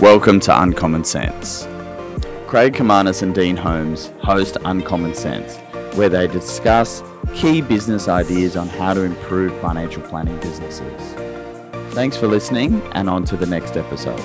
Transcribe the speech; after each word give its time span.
Welcome 0.00 0.38
to 0.40 0.62
Uncommon 0.62 1.02
Sense. 1.02 1.66
Craig 2.46 2.72
Kamanis 2.74 3.20
and 3.22 3.34
Dean 3.34 3.56
Holmes 3.56 4.12
host 4.22 4.56
Uncommon 4.64 5.12
Sense, 5.12 5.56
where 5.96 6.08
they 6.08 6.28
discuss 6.28 7.02
key 7.34 7.62
business 7.62 8.06
ideas 8.06 8.56
on 8.56 8.68
how 8.68 8.94
to 8.94 9.02
improve 9.02 9.52
financial 9.60 10.00
planning 10.02 10.38
businesses. 10.38 11.02
Thanks 11.94 12.16
for 12.16 12.28
listening, 12.28 12.80
and 12.92 13.10
on 13.10 13.24
to 13.24 13.36
the 13.36 13.46
next 13.46 13.76
episode. 13.76 14.22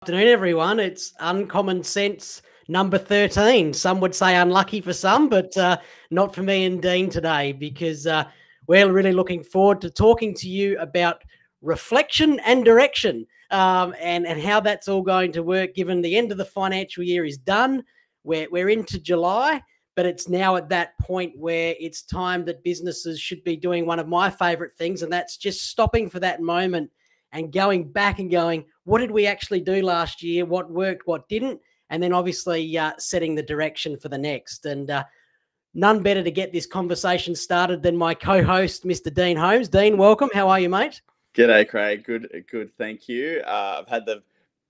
Good 0.00 0.14
afternoon, 0.14 0.28
everyone. 0.28 0.80
It's 0.80 1.12
Uncommon 1.20 1.84
Sense 1.84 2.40
number 2.68 2.98
13. 2.98 3.72
Some 3.72 4.00
would 4.00 4.14
say 4.14 4.36
unlucky 4.36 4.80
for 4.80 4.92
some, 4.92 5.28
but 5.28 5.56
uh, 5.56 5.78
not 6.10 6.34
for 6.34 6.42
me 6.42 6.64
and 6.64 6.80
Dean 6.80 7.10
today 7.10 7.52
because 7.52 8.06
uh, 8.06 8.24
we're 8.66 8.90
really 8.90 9.12
looking 9.12 9.42
forward 9.42 9.80
to 9.80 9.90
talking 9.90 10.34
to 10.34 10.48
you 10.48 10.78
about 10.78 11.22
reflection 11.60 12.40
and 12.40 12.64
direction 12.64 13.26
um, 13.50 13.94
and, 14.00 14.26
and 14.26 14.40
how 14.40 14.60
that's 14.60 14.88
all 14.88 15.02
going 15.02 15.32
to 15.32 15.42
work 15.42 15.74
given 15.74 16.00
the 16.00 16.16
end 16.16 16.32
of 16.32 16.38
the 16.38 16.44
financial 16.44 17.02
year 17.02 17.24
is 17.24 17.38
done. 17.38 17.82
We're, 18.24 18.48
we're 18.50 18.70
into 18.70 18.98
July, 18.98 19.62
but 19.94 20.06
it's 20.06 20.28
now 20.28 20.56
at 20.56 20.68
that 20.70 20.98
point 20.98 21.36
where 21.36 21.74
it's 21.78 22.02
time 22.02 22.44
that 22.46 22.64
businesses 22.64 23.20
should 23.20 23.44
be 23.44 23.56
doing 23.56 23.84
one 23.84 23.98
of 23.98 24.08
my 24.08 24.30
favorite 24.30 24.72
things, 24.74 25.02
and 25.02 25.12
that's 25.12 25.36
just 25.36 25.68
stopping 25.68 26.08
for 26.08 26.20
that 26.20 26.40
moment 26.40 26.90
and 27.32 27.52
going 27.52 27.90
back 27.90 28.18
and 28.18 28.30
going, 28.30 28.64
what 28.84 28.98
did 28.98 29.10
we 29.10 29.26
actually 29.26 29.60
do 29.60 29.82
last 29.82 30.22
year? 30.22 30.44
What 30.44 30.70
worked? 30.70 31.06
What 31.06 31.28
didn't? 31.28 31.60
And 31.92 32.02
then 32.02 32.14
obviously 32.14 32.76
uh, 32.78 32.92
setting 32.98 33.34
the 33.34 33.42
direction 33.42 33.98
for 33.98 34.08
the 34.08 34.16
next. 34.16 34.64
And 34.64 34.90
uh, 34.90 35.04
none 35.74 36.02
better 36.02 36.24
to 36.24 36.30
get 36.30 36.50
this 36.50 36.66
conversation 36.66 37.34
started 37.34 37.82
than 37.82 37.96
my 37.96 38.14
co-host, 38.14 38.84
Mr. 38.84 39.12
Dean 39.12 39.36
Holmes. 39.36 39.68
Dean, 39.68 39.98
welcome. 39.98 40.30
How 40.32 40.48
are 40.48 40.58
you, 40.58 40.70
mate? 40.70 41.02
G'day, 41.34 41.68
Craig. 41.68 42.02
Good, 42.04 42.44
good. 42.50 42.76
Thank 42.78 43.10
you. 43.10 43.42
Uh, 43.46 43.80
I've 43.80 43.88
had 43.88 44.06
the 44.06 44.22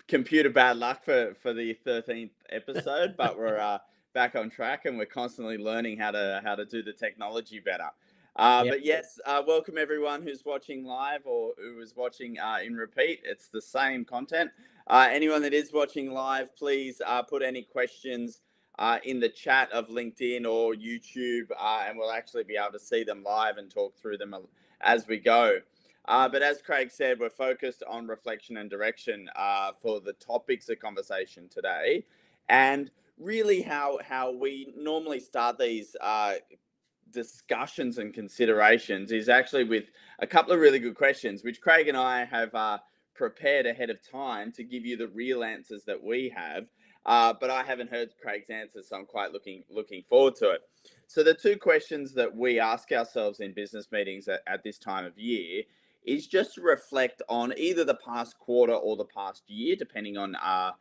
computer 0.08 0.50
bad 0.50 0.76
luck 0.76 1.04
for 1.04 1.34
for 1.42 1.52
the 1.52 1.74
thirteenth 1.84 2.32
episode, 2.50 3.14
but 3.18 3.38
we're 3.38 3.58
uh, 3.58 3.78
back 4.14 4.34
on 4.34 4.50
track, 4.50 4.84
and 4.84 4.98
we're 4.98 5.06
constantly 5.06 5.58
learning 5.58 5.98
how 5.98 6.10
to 6.10 6.40
how 6.44 6.56
to 6.56 6.64
do 6.64 6.82
the 6.82 6.92
technology 6.92 7.60
better. 7.60 7.90
Uh, 8.34 8.62
yep. 8.64 8.74
But 8.74 8.84
yes, 8.84 9.20
uh, 9.26 9.42
welcome 9.46 9.76
everyone 9.76 10.22
who's 10.22 10.44
watching 10.44 10.84
live 10.84 11.22
or 11.24 11.52
who 11.58 11.80
is 11.80 11.94
watching 11.94 12.38
uh, 12.38 12.58
in 12.64 12.74
repeat. 12.74 13.20
It's 13.24 13.48
the 13.48 13.60
same 13.60 14.04
content. 14.04 14.50
Uh, 14.86 15.08
anyone 15.10 15.42
that 15.42 15.54
is 15.54 15.72
watching 15.72 16.12
live, 16.12 16.54
please 16.56 17.00
uh, 17.06 17.22
put 17.22 17.42
any 17.42 17.62
questions 17.62 18.40
uh, 18.78 18.98
in 19.04 19.20
the 19.20 19.28
chat 19.28 19.70
of 19.72 19.88
LinkedIn 19.88 20.44
or 20.44 20.74
YouTube, 20.74 21.48
and 21.60 21.96
we'll 21.96 22.10
actually 22.10 22.44
be 22.44 22.56
able 22.56 22.72
to 22.72 22.80
see 22.80 23.04
them 23.04 23.22
live 23.22 23.58
and 23.58 23.70
talk 23.70 23.96
through 23.96 24.18
them 24.18 24.34
as 24.80 25.06
we 25.06 25.18
go. 25.18 25.58
but 26.06 26.42
as 26.42 26.60
Craig 26.62 26.90
said, 26.90 27.20
we're 27.20 27.30
focused 27.30 27.82
on 27.88 28.06
reflection 28.06 28.56
and 28.56 28.68
direction 28.68 29.28
for 29.80 30.00
the 30.00 30.14
topics 30.14 30.68
of 30.68 30.80
conversation 30.80 31.48
today, 31.48 32.04
and 32.48 32.90
really 33.18 33.62
how 33.62 33.98
how 34.02 34.32
we 34.32 34.72
normally 34.76 35.20
start 35.20 35.58
these 35.58 35.94
discussions 37.12 37.98
and 37.98 38.12
considerations 38.12 39.12
is 39.12 39.28
actually 39.28 39.64
with 39.64 39.84
a 40.18 40.26
couple 40.26 40.52
of 40.52 40.60
really 40.60 40.78
good 40.78 40.96
questions, 40.96 41.44
which 41.44 41.60
Craig 41.60 41.88
and 41.88 41.96
I 41.96 42.24
have 42.24 42.54
uh, 42.54 42.78
prepared 43.14 43.66
ahead 43.66 43.90
of 43.90 43.98
time 44.10 44.52
to 44.52 44.64
give 44.64 44.84
you 44.84 44.96
the 44.96 45.08
real 45.08 45.44
answers 45.44 45.84
that 45.84 46.02
we 46.02 46.32
have. 46.34 46.66
Uh, 47.04 47.34
but 47.40 47.50
I 47.50 47.64
haven't 47.64 47.90
heard 47.90 48.10
Craig's 48.20 48.50
answers, 48.50 48.88
so 48.88 48.96
I'm 48.96 49.06
quite 49.06 49.32
looking 49.32 49.64
looking 49.68 50.04
forward 50.08 50.36
to 50.36 50.50
it. 50.50 50.60
So 51.08 51.22
the 51.22 51.34
two 51.34 51.56
questions 51.56 52.14
that 52.14 52.34
we 52.34 52.60
ask 52.60 52.92
ourselves 52.92 53.40
in 53.40 53.52
business 53.52 53.88
meetings 53.90 54.28
at, 54.28 54.40
at 54.46 54.62
this 54.62 54.78
time 54.78 55.04
of 55.04 55.18
year 55.18 55.64
is 56.04 56.26
just 56.26 56.54
to 56.54 56.60
reflect 56.60 57.22
on 57.28 57.54
either 57.56 57.84
the 57.84 57.98
past 58.06 58.38
quarter 58.38 58.74
or 58.74 58.96
the 58.96 59.04
past 59.04 59.42
year, 59.48 59.76
depending 59.76 60.16
on 60.16 60.36
uh, 60.36 60.72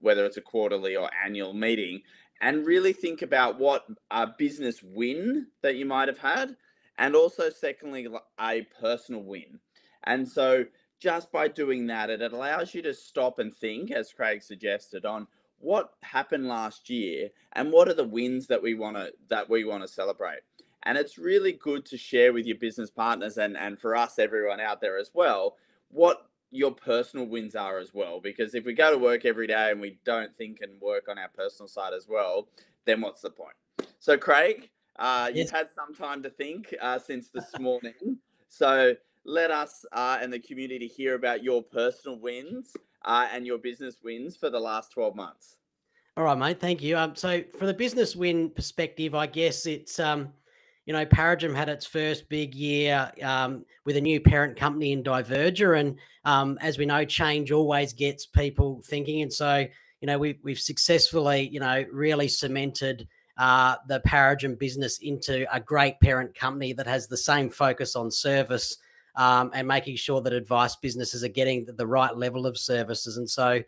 whether 0.00 0.24
it's 0.24 0.36
a 0.36 0.42
quarterly 0.42 0.96
or 0.96 1.10
annual 1.24 1.52
meeting, 1.52 2.02
and 2.40 2.66
really 2.66 2.92
think 2.92 3.22
about 3.22 3.58
what 3.58 3.86
a 4.10 4.26
business 4.38 4.82
win 4.82 5.46
that 5.62 5.76
you 5.76 5.86
might 5.86 6.08
have 6.08 6.18
had, 6.18 6.56
and 6.98 7.14
also, 7.14 7.50
secondly, 7.50 8.06
a 8.40 8.66
personal 8.80 9.22
win. 9.22 9.60
And 10.04 10.28
so, 10.28 10.64
just 10.98 11.30
by 11.30 11.48
doing 11.48 11.86
that, 11.88 12.10
it 12.10 12.22
allows 12.22 12.74
you 12.74 12.82
to 12.82 12.94
stop 12.94 13.38
and 13.38 13.54
think, 13.54 13.90
as 13.90 14.12
Craig 14.12 14.42
suggested, 14.42 15.04
on 15.04 15.26
what 15.58 15.94
happened 16.02 16.46
last 16.46 16.90
year 16.90 17.30
and 17.52 17.72
what 17.72 17.88
are 17.88 17.94
the 17.94 18.04
wins 18.04 18.46
that 18.46 18.62
we 18.62 18.74
want 18.74 18.96
to 18.96 19.12
that 19.28 19.48
we 19.48 19.64
want 19.64 19.82
to 19.82 19.88
celebrate. 19.88 20.40
And 20.84 20.96
it's 20.96 21.18
really 21.18 21.52
good 21.52 21.84
to 21.86 21.96
share 21.96 22.32
with 22.32 22.46
your 22.46 22.58
business 22.58 22.90
partners 22.90 23.38
and 23.38 23.56
and 23.56 23.78
for 23.78 23.96
us, 23.96 24.18
everyone 24.18 24.60
out 24.60 24.80
there 24.80 24.98
as 24.98 25.10
well, 25.14 25.56
what 25.90 26.26
your 26.50 26.72
personal 26.72 27.26
wins 27.26 27.54
are 27.54 27.78
as 27.78 27.92
well. 27.92 28.20
Because 28.20 28.54
if 28.54 28.64
we 28.64 28.72
go 28.72 28.90
to 28.92 28.98
work 28.98 29.24
every 29.24 29.46
day 29.46 29.70
and 29.70 29.80
we 29.80 29.98
don't 30.04 30.34
think 30.34 30.58
and 30.62 30.80
work 30.80 31.08
on 31.08 31.18
our 31.18 31.28
personal 31.28 31.68
side 31.68 31.92
as 31.92 32.06
well, 32.08 32.48
then 32.84 33.00
what's 33.00 33.20
the 33.20 33.30
point? 33.30 33.56
So, 33.98 34.16
Craig, 34.16 34.70
uh, 34.98 35.30
yes. 35.32 35.36
you've 35.36 35.50
had 35.50 35.68
some 35.70 35.94
time 35.94 36.22
to 36.22 36.30
think 36.30 36.74
uh, 36.80 36.98
since 36.98 37.28
this 37.28 37.46
morning. 37.60 38.18
So, 38.48 38.94
let 39.26 39.50
us 39.50 39.84
uh, 39.92 40.18
and 40.20 40.32
the 40.32 40.38
community 40.38 40.86
hear 40.86 41.14
about 41.14 41.42
your 41.42 41.62
personal 41.62 42.18
wins 42.18 42.76
uh, 43.04 43.28
and 43.32 43.46
your 43.46 43.58
business 43.58 43.96
wins 44.02 44.36
for 44.36 44.50
the 44.50 44.60
last 44.60 44.92
12 44.92 45.14
months. 45.14 45.56
All 46.16 46.24
right, 46.24 46.38
mate. 46.38 46.60
Thank 46.60 46.82
you. 46.82 46.96
Um, 46.96 47.14
so, 47.14 47.42
from 47.58 47.66
the 47.66 47.74
business 47.74 48.16
win 48.16 48.50
perspective, 48.50 49.14
I 49.14 49.26
guess 49.26 49.66
it's. 49.66 49.98
Um, 50.00 50.32
you 50.86 50.92
know, 50.92 51.04
Paragem 51.04 51.52
had 51.52 51.68
its 51.68 51.84
first 51.84 52.28
big 52.28 52.54
year 52.54 53.10
um, 53.20 53.64
with 53.84 53.96
a 53.96 54.00
new 54.00 54.20
parent 54.20 54.56
company 54.56 54.92
in 54.92 55.02
Diverger, 55.02 55.80
and 55.80 55.98
um, 56.24 56.58
as 56.60 56.78
we 56.78 56.86
know, 56.86 57.04
change 57.04 57.50
always 57.50 57.92
gets 57.92 58.24
people 58.24 58.80
thinking. 58.84 59.22
And 59.22 59.32
so, 59.32 59.66
you 60.00 60.06
know, 60.06 60.16
we've 60.16 60.38
we've 60.44 60.60
successfully, 60.60 61.48
you 61.48 61.58
know, 61.58 61.84
really 61.90 62.28
cemented 62.28 63.08
uh, 63.36 63.74
the 63.88 64.00
Paragem 64.06 64.56
business 64.56 64.98
into 64.98 65.52
a 65.52 65.58
great 65.58 65.98
parent 65.98 66.36
company 66.36 66.72
that 66.74 66.86
has 66.86 67.08
the 67.08 67.16
same 67.16 67.50
focus 67.50 67.96
on 67.96 68.12
service 68.12 68.78
um, 69.16 69.50
and 69.54 69.66
making 69.66 69.96
sure 69.96 70.20
that 70.20 70.32
advice 70.32 70.76
businesses 70.76 71.24
are 71.24 71.28
getting 71.28 71.64
the, 71.64 71.86
right 71.86 72.16
level 72.16 72.46
of 72.46 72.58
services. 72.58 73.16
And 73.16 73.28
so, 73.28 73.62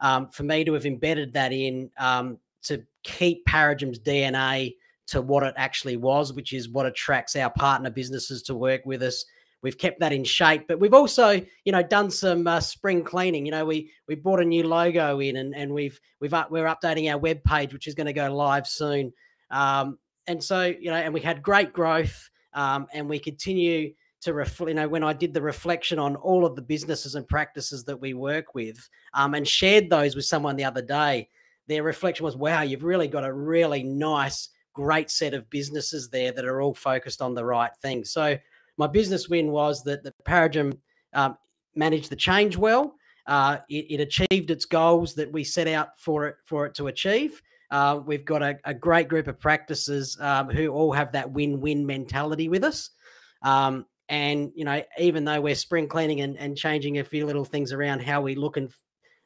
um, 0.00 0.28
for 0.28 0.42
me 0.42 0.64
to 0.64 0.72
have 0.74 0.86
embedded 0.86 1.32
that 1.34 1.52
in 1.52 1.90
um, 1.98 2.38
to 2.62 2.82
keep 3.02 3.44
Paragem's 3.46 3.98
DNA 3.98 4.74
to 5.08 5.20
what 5.20 5.42
it 5.42 5.54
actually 5.56 5.96
was, 5.96 6.32
which 6.32 6.52
is 6.52 6.68
what 6.68 6.86
attracts 6.86 7.36
our 7.36 7.50
partner 7.50 7.90
businesses 7.90 8.42
to 8.44 8.54
work 8.54 8.84
with 8.86 9.02
us. 9.02 9.24
We've 9.62 9.76
kept 9.76 10.00
that 10.00 10.12
in 10.12 10.24
shape, 10.24 10.66
but 10.68 10.80
we've 10.80 10.94
also, 10.94 11.40
you 11.64 11.72
know, 11.72 11.82
done 11.82 12.10
some 12.10 12.46
uh, 12.46 12.60
spring 12.60 13.02
cleaning. 13.04 13.44
You 13.44 13.52
know, 13.52 13.66
we 13.66 13.90
we 14.08 14.14
brought 14.14 14.40
a 14.40 14.44
new 14.44 14.66
logo 14.66 15.20
in, 15.20 15.36
and 15.36 15.54
and 15.54 15.74
we've 15.74 16.00
we've 16.18 16.32
up, 16.32 16.50
we're 16.50 16.64
updating 16.64 17.10
our 17.10 17.18
web 17.18 17.44
page, 17.44 17.74
which 17.74 17.86
is 17.86 17.94
going 17.94 18.06
to 18.06 18.14
go 18.14 18.34
live 18.34 18.66
soon. 18.66 19.12
Um, 19.50 19.98
and 20.26 20.42
so, 20.42 20.62
you 20.62 20.90
know, 20.90 20.96
and 20.96 21.12
we 21.12 21.20
had 21.20 21.42
great 21.42 21.72
growth, 21.72 22.30
um, 22.54 22.86
and 22.94 23.08
we 23.08 23.18
continue 23.18 23.92
to 24.22 24.34
reflect. 24.34 24.68
You 24.68 24.74
know, 24.74 24.88
when 24.88 25.04
I 25.04 25.12
did 25.12 25.34
the 25.34 25.42
reflection 25.42 25.98
on 25.98 26.16
all 26.16 26.44
of 26.44 26.56
the 26.56 26.62
businesses 26.62 27.14
and 27.14 27.26
practices 27.26 27.84
that 27.84 28.00
we 28.00 28.14
work 28.14 28.54
with, 28.54 28.88
um, 29.14 29.34
and 29.34 29.46
shared 29.46 29.90
those 29.90 30.14
with 30.14 30.24
someone 30.24 30.56
the 30.56 30.64
other 30.64 30.82
day, 30.82 31.28
their 31.66 31.82
reflection 31.82 32.24
was, 32.24 32.36
"Wow, 32.36 32.62
you've 32.62 32.84
really 32.84 33.08
got 33.08 33.24
a 33.24 33.32
really 33.32 33.82
nice." 33.82 34.50
great 34.72 35.10
set 35.10 35.34
of 35.34 35.50
businesses 35.50 36.08
there 36.08 36.32
that 36.32 36.44
are 36.44 36.62
all 36.62 36.72
focused 36.72 37.20
on 37.20 37.34
the 37.34 37.44
right 37.44 37.76
thing. 37.82 38.04
So 38.04 38.38
my 38.76 38.86
business 38.86 39.28
win 39.28 39.50
was 39.50 39.82
that 39.84 40.02
the 40.02 40.14
Paragem 40.24 40.78
um, 41.12 41.36
managed 41.74 42.10
the 42.10 42.16
change 42.16 42.56
well. 42.56 42.94
Uh, 43.26 43.58
it, 43.68 43.86
it, 43.90 44.00
achieved 44.00 44.50
its 44.50 44.64
goals 44.64 45.14
that 45.14 45.30
we 45.30 45.44
set 45.44 45.68
out 45.68 45.98
for 45.98 46.26
it 46.26 46.36
for 46.46 46.66
it 46.66 46.74
to 46.74 46.86
achieve. 46.86 47.42
Uh, 47.70 48.00
we've 48.04 48.24
got 48.24 48.42
a, 48.42 48.58
a, 48.64 48.74
great 48.74 49.06
group 49.06 49.28
of 49.28 49.38
practices 49.38 50.18
um, 50.20 50.48
who 50.48 50.68
all 50.68 50.90
have 50.90 51.12
that 51.12 51.30
win-win 51.30 51.86
mentality 51.86 52.48
with 52.48 52.64
us. 52.64 52.90
Um, 53.42 53.86
and 54.10 54.50
you 54.56 54.64
know, 54.64 54.82
even 54.98 55.24
though 55.24 55.40
we're 55.40 55.54
spring 55.54 55.88
cleaning 55.88 56.20
and, 56.20 56.36
and 56.36 56.58
changing 56.58 56.98
a 56.98 57.04
few 57.04 57.24
little 57.24 57.44
things 57.44 57.72
around 57.72 58.00
how 58.00 58.20
we 58.20 58.34
look 58.34 58.56
and 58.56 58.70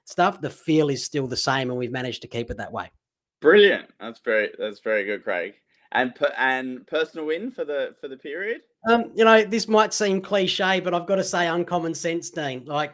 stuff, 0.05 0.41
the 0.43 0.51
feel 0.51 0.91
is 0.91 1.05
still 1.05 1.27
the 1.27 1.37
same, 1.37 1.71
and 1.71 1.79
we've 1.79 1.91
managed 1.91 2.23
to 2.23 2.29
keep 2.29 2.51
it 2.51 2.59
that 2.59 2.71
way. 2.71 2.91
Brilliant. 3.41 3.91
That's 3.99 4.21
very 4.21 4.51
that's 4.59 4.81
very 4.81 5.05
good, 5.05 5.25
Craig. 5.25 5.55
And 5.93 6.15
per, 6.15 6.33
and 6.37 6.87
personal 6.87 7.27
win 7.27 7.51
for 7.51 7.65
the 7.65 7.95
for 7.99 8.09
the 8.09 8.17
period. 8.17 8.61
Um, 8.89 9.11
you 9.15 9.25
know, 9.25 9.43
this 9.43 9.67
might 9.67 9.95
seem 9.95 10.21
cliche, 10.21 10.81
but 10.81 10.93
I've 10.93 11.07
got 11.07 11.17
to 11.17 11.25
say, 11.25 11.49
uncommon 11.49 11.95
sense, 11.95 12.29
Dean. 12.29 12.65
Like, 12.67 12.93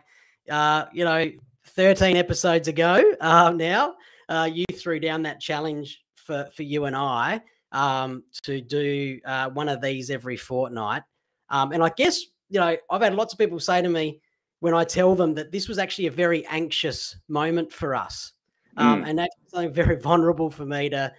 uh, 0.48 0.84
you 0.92 1.04
know, 1.04 1.28
thirteen 1.66 2.16
episodes 2.16 2.68
ago, 2.68 3.02
uh, 3.20 3.50
now 3.50 3.96
uh, 4.28 4.48
you 4.52 4.64
threw 4.74 5.00
down 5.00 5.22
that 5.22 5.40
challenge 5.40 6.00
for 6.14 6.48
for 6.54 6.62
you 6.62 6.84
and 6.84 6.94
I 6.94 7.40
um, 7.72 8.22
to 8.44 8.60
do 8.60 9.18
uh, 9.24 9.50
one 9.50 9.68
of 9.68 9.80
these 9.80 10.10
every 10.10 10.36
fortnight. 10.36 11.02
Um, 11.50 11.72
and 11.72 11.82
I 11.82 11.90
guess 11.96 12.20
you 12.50 12.58
know, 12.58 12.76
I've 12.90 13.02
had 13.02 13.14
lots 13.14 13.32
of 13.32 13.38
people 13.38 13.60
say 13.60 13.80
to 13.80 13.88
me 13.88 14.20
when 14.58 14.74
I 14.74 14.84
tell 14.84 15.14
them 15.14 15.34
that 15.34 15.52
this 15.52 15.68
was 15.68 15.78
actually 15.78 16.08
a 16.08 16.10
very 16.10 16.44
anxious 16.46 17.16
moment 17.28 17.72
for 17.72 17.94
us. 17.94 18.32
Um, 18.76 19.02
mm. 19.02 19.08
And 19.08 19.18
that's 19.18 19.34
something 19.46 19.72
very 19.72 19.96
vulnerable 20.00 20.50
for 20.50 20.66
me 20.66 20.90
to 20.90 21.12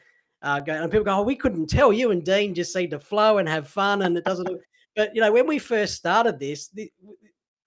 uh, 0.44 0.60
go, 0.60 0.74
and 0.74 0.92
people 0.92 1.06
go, 1.06 1.18
"Oh, 1.18 1.24
we 1.24 1.36
couldn't 1.36 1.68
tell 1.68 1.94
you 1.94 2.12
and 2.12 2.24
Dean 2.24 2.54
just 2.54 2.74
seem 2.74 2.90
to 2.92 3.00
flow 3.00 3.38
and 3.38 3.48
have 3.48 3.68
fun, 3.68 4.04
and 4.04 4.18
it 4.18 4.26
doesn't." 4.26 4.48
but 4.96 5.16
you 5.16 5.22
know, 5.22 5.32
when 5.32 5.48
we 5.48 5.60
first 5.60 5.96
started 5.96 6.40
this, 6.40 6.70
the, 6.70 6.92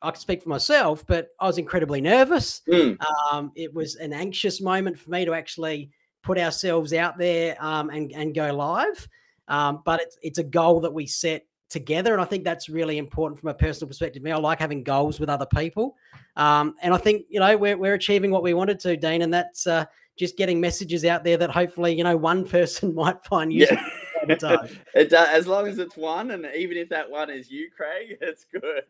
I 0.03 0.11
can 0.11 0.21
speak 0.21 0.43
for 0.43 0.49
myself, 0.49 1.07
but 1.07 1.29
I 1.41 1.47
was 1.47 1.59
incredibly 1.59 2.01
nervous. 2.01 2.63
Mm. 2.69 2.99
Um, 3.31 3.53
it 3.55 3.73
was 3.73 3.95
an 3.97 4.13
anxious 4.13 4.61
moment 4.61 4.99
for 4.99 5.11
me 5.11 5.25
to 5.25 5.33
actually 5.33 5.91
put 6.23 6.39
ourselves 6.39 6.93
out 6.93 7.17
there 7.17 7.57
um, 7.61 7.91
and 7.91 8.13
and 8.13 8.35
go 8.35 8.53
live. 8.53 9.09
Um, 9.47 9.83
but 9.85 10.01
it's 10.01 10.19
it's 10.23 10.39
a 10.39 10.45
goal 10.45 10.81
that 10.81 10.93
we 10.93 11.07
set 11.07 11.47
together, 11.75 12.13
and 12.13 12.23
I 12.23 12.25
think 12.25 12.45
that's 12.45 12.69
really 12.69 12.99
important 12.99 13.41
from 13.41 13.51
a 13.51 13.55
personal 13.55 13.89
perspective. 13.89 14.23
Me, 14.23 14.31
I 14.31 14.37
like 14.37 14.61
having 14.61 14.85
goals 14.85 15.19
with 15.19 15.29
other 15.29 15.45
people, 15.45 15.97
um, 16.37 16.77
and 16.81 16.95
I 16.95 16.97
think 16.97 17.27
you 17.29 17.41
know 17.41 17.57
we're 17.57 17.77
we're 17.77 17.95
achieving 17.95 18.31
what 18.31 18.45
we 18.45 18.55
wanted 18.55 18.79
to, 18.81 18.97
Dean, 18.97 19.23
and 19.23 19.35
that's 19.35 19.67
uh, 19.67 19.85
just 20.17 20.39
getting 20.39 20.61
messages 20.61 21.05
out 21.05 21.25
there 21.25 21.37
that 21.37 21.51
hopefully 21.51 21.93
you 21.93 22.05
know 22.05 22.17
one 22.17 22.47
person 22.57 22.95
might 22.95 23.23
find 23.25 23.53
useful. 23.53 23.77
Yeah. 23.77 23.89
it 24.95 25.11
does, 25.11 25.29
as 25.29 25.47
long 25.47 25.67
as 25.67 25.79
it's 25.79 25.97
one, 25.97 26.31
and 26.31 26.47
even 26.57 26.79
if 26.79 26.89
that 26.89 27.11
one 27.11 27.29
is 27.29 27.51
you, 27.51 27.69
Craig, 27.77 28.17
it's 28.23 28.47
good. 28.51 28.85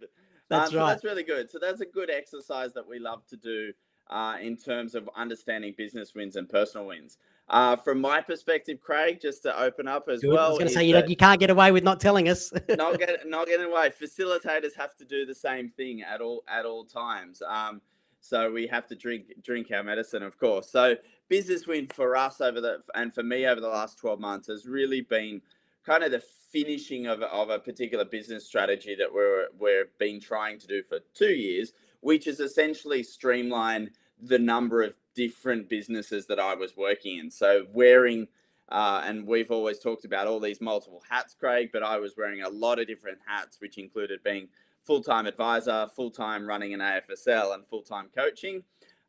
That's 0.48 0.70
um, 0.72 0.78
right. 0.78 0.82
So 0.82 0.86
that's 0.86 1.04
really 1.04 1.24
good. 1.24 1.50
So 1.50 1.58
that's 1.58 1.80
a 1.80 1.86
good 1.86 2.10
exercise 2.10 2.72
that 2.74 2.86
we 2.86 3.00
love 3.00 3.26
to 3.28 3.36
do 3.36 3.72
uh, 4.10 4.36
in 4.40 4.56
terms 4.56 4.94
of 4.94 5.08
understanding 5.16 5.74
business 5.76 6.14
wins 6.14 6.36
and 6.36 6.48
personal 6.48 6.86
wins. 6.86 7.18
Uh, 7.48 7.76
from 7.76 8.00
my 8.00 8.22
perspective, 8.22 8.80
Craig, 8.80 9.18
just 9.20 9.42
to 9.42 9.60
open 9.60 9.86
up 9.86 10.08
as 10.08 10.22
Good. 10.22 10.32
well. 10.32 10.46
I 10.46 10.48
was 10.48 10.58
going 10.58 10.68
to 10.68 10.74
say 10.74 10.84
you, 10.84 11.02
you 11.06 11.16
can't 11.16 11.38
get 11.38 11.50
away 11.50 11.72
with 11.72 11.84
not 11.84 12.00
telling 12.00 12.28
us. 12.28 12.50
not 12.70 12.98
get 12.98 13.28
not 13.28 13.46
getting 13.46 13.66
away. 13.66 13.90
Facilitators 13.90 14.74
have 14.76 14.96
to 14.96 15.04
do 15.04 15.26
the 15.26 15.34
same 15.34 15.68
thing 15.68 16.02
at 16.02 16.22
all 16.22 16.42
at 16.48 16.64
all 16.64 16.84
times. 16.84 17.42
Um, 17.46 17.82
so 18.20 18.50
we 18.50 18.66
have 18.68 18.86
to 18.86 18.94
drink 18.94 19.26
drink 19.42 19.70
our 19.72 19.82
medicine, 19.82 20.22
of 20.22 20.38
course. 20.38 20.70
So 20.70 20.94
business 21.28 21.66
win 21.66 21.86
for 21.88 22.16
us 22.16 22.40
over 22.40 22.62
the 22.62 22.78
and 22.94 23.12
for 23.12 23.22
me 23.22 23.46
over 23.46 23.60
the 23.60 23.68
last 23.68 23.98
twelve 23.98 24.20
months 24.20 24.46
has 24.46 24.66
really 24.66 25.02
been 25.02 25.42
kind 25.84 26.02
of 26.02 26.12
the 26.12 26.22
finishing 26.50 27.06
of, 27.06 27.20
of 27.20 27.50
a 27.50 27.58
particular 27.58 28.06
business 28.06 28.46
strategy 28.46 28.94
that 28.98 29.12
we're 29.12 29.48
we're 29.58 29.90
been 29.98 30.18
trying 30.18 30.58
to 30.60 30.66
do 30.66 30.82
for 30.82 31.00
two 31.12 31.34
years, 31.34 31.74
which 32.00 32.26
is 32.26 32.40
essentially 32.40 33.02
streamline 33.02 33.90
the 34.22 34.38
number 34.38 34.82
of 34.82 34.94
different 35.14 35.68
businesses 35.68 36.26
that 36.26 36.40
I 36.40 36.54
was 36.54 36.76
working 36.76 37.18
in. 37.18 37.30
So 37.30 37.66
wearing 37.72 38.28
uh, 38.68 39.02
and 39.04 39.26
we've 39.26 39.50
always 39.50 39.78
talked 39.78 40.04
about 40.04 40.26
all 40.26 40.40
these 40.40 40.60
multiple 40.60 41.02
hats, 41.08 41.36
Craig, 41.38 41.70
but 41.72 41.82
I 41.82 41.98
was 41.98 42.14
wearing 42.16 42.42
a 42.42 42.48
lot 42.48 42.78
of 42.78 42.86
different 42.86 43.18
hats, 43.26 43.60
which 43.60 43.78
included 43.78 44.22
being 44.22 44.48
full-time 44.82 45.26
advisor, 45.26 45.88
full-time 45.94 46.46
running 46.46 46.72
an 46.74 46.80
AFSL, 46.80 47.54
and 47.54 47.66
full-time 47.66 48.08
coaching. 48.14 48.62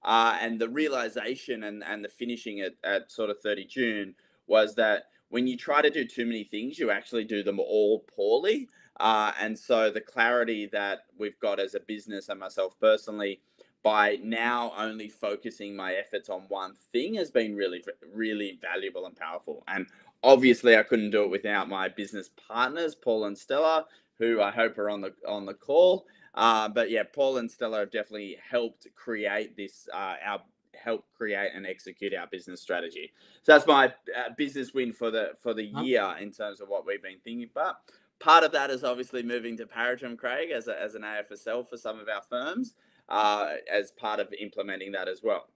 Uh, 0.04 0.38
and 0.40 0.60
the 0.60 0.70
realization 0.70 1.64
and, 1.64 1.84
and 1.84 2.04
the 2.04 2.10
finishing 2.10 2.60
at, 2.60 2.74
at 2.84 3.12
sort 3.12 3.30
of 3.30 3.40
30 3.42 3.66
June 3.66 4.16
was 4.46 4.76
that 4.76 5.06
when 5.30 5.48
you 5.48 5.58
try 5.58 5.82
to 5.82 5.90
do 5.90 6.06
too 6.06 6.26
many 6.26 6.44
things, 6.44 6.78
you 6.78 6.92
actually 6.92 7.24
do 7.24 7.42
them 7.42 7.60
all 7.60 8.06
poorly. 8.16 8.70
Uh, 9.00 9.32
and 9.40 9.58
so 9.58 9.90
the 9.90 10.02
clarity 10.02 10.70
that 10.72 11.00
we've 11.18 11.40
got 11.40 11.60
as 11.60 11.76
a 11.76 11.80
business 11.80 12.30
and 12.30 12.40
myself 12.40 12.76
personally 12.80 13.42
by 13.86 14.18
now 14.24 14.74
only 14.76 15.08
focusing 15.08 15.76
my 15.76 15.94
efforts 15.94 16.28
on 16.28 16.42
one 16.48 16.74
thing 16.92 17.14
has 17.14 17.30
been 17.30 17.56
really, 17.56 17.84
really 18.12 18.58
valuable 18.60 19.06
and 19.06 19.16
powerful. 19.16 19.64
And 19.68 19.86
obviously, 20.24 20.76
I 20.76 20.82
couldn't 20.82 21.12
do 21.12 21.22
it 21.22 21.30
without 21.30 21.70
my 21.70 21.88
business 21.88 22.32
partners, 22.48 22.96
Paul 22.96 23.26
and 23.26 23.38
Stella, 23.38 23.86
who 24.18 24.42
I 24.42 24.50
hope 24.50 24.80
are 24.80 24.90
on 24.90 25.02
the 25.02 25.14
on 25.28 25.46
the 25.46 25.54
call. 25.54 26.08
Uh, 26.34 26.68
but 26.68 26.90
yeah, 26.90 27.04
Paul 27.04 27.38
and 27.38 27.50
Stella 27.50 27.78
have 27.78 27.92
definitely 27.92 28.38
helped 28.50 28.88
create 28.96 29.56
this 29.56 29.88
uh, 29.94 30.16
our 30.26 30.42
help 30.74 31.06
create 31.16 31.52
and 31.54 31.68
execute 31.68 32.16
our 32.16 32.26
business 32.26 32.62
strategy. 32.62 33.14
So 33.44 33.52
that's 33.52 33.68
my 33.68 33.86
uh, 33.88 34.32
business 34.36 34.74
win 34.74 34.94
for 34.94 35.12
the 35.12 35.34
for 35.44 35.54
the 35.54 35.72
year 35.84 36.16
in 36.20 36.32
terms 36.32 36.60
of 36.60 36.70
what 36.70 36.88
we've 36.88 37.04
been 37.04 37.20
thinking 37.24 37.48
about. 37.52 37.76
Part 38.20 38.44
of 38.44 38.52
that 38.54 38.72
is 38.72 38.84
obviously 38.84 39.22
moving 39.22 39.58
to 39.58 39.68
Paragem, 39.68 40.18
Craig, 40.18 40.50
as, 40.50 40.70
a, 40.70 40.82
as 40.82 40.96
an 40.96 41.04
AFSL 41.04 41.70
for 41.70 41.76
some 41.78 42.00
of 42.00 42.08
our 42.08 42.22
firms, 42.22 42.74
uh, 43.10 43.54
as 43.72 43.92
part 43.92 44.20
of 44.20 44.34
implementing 44.40 44.92
that 44.94 45.08
as 45.08 45.22
well. 45.24 45.48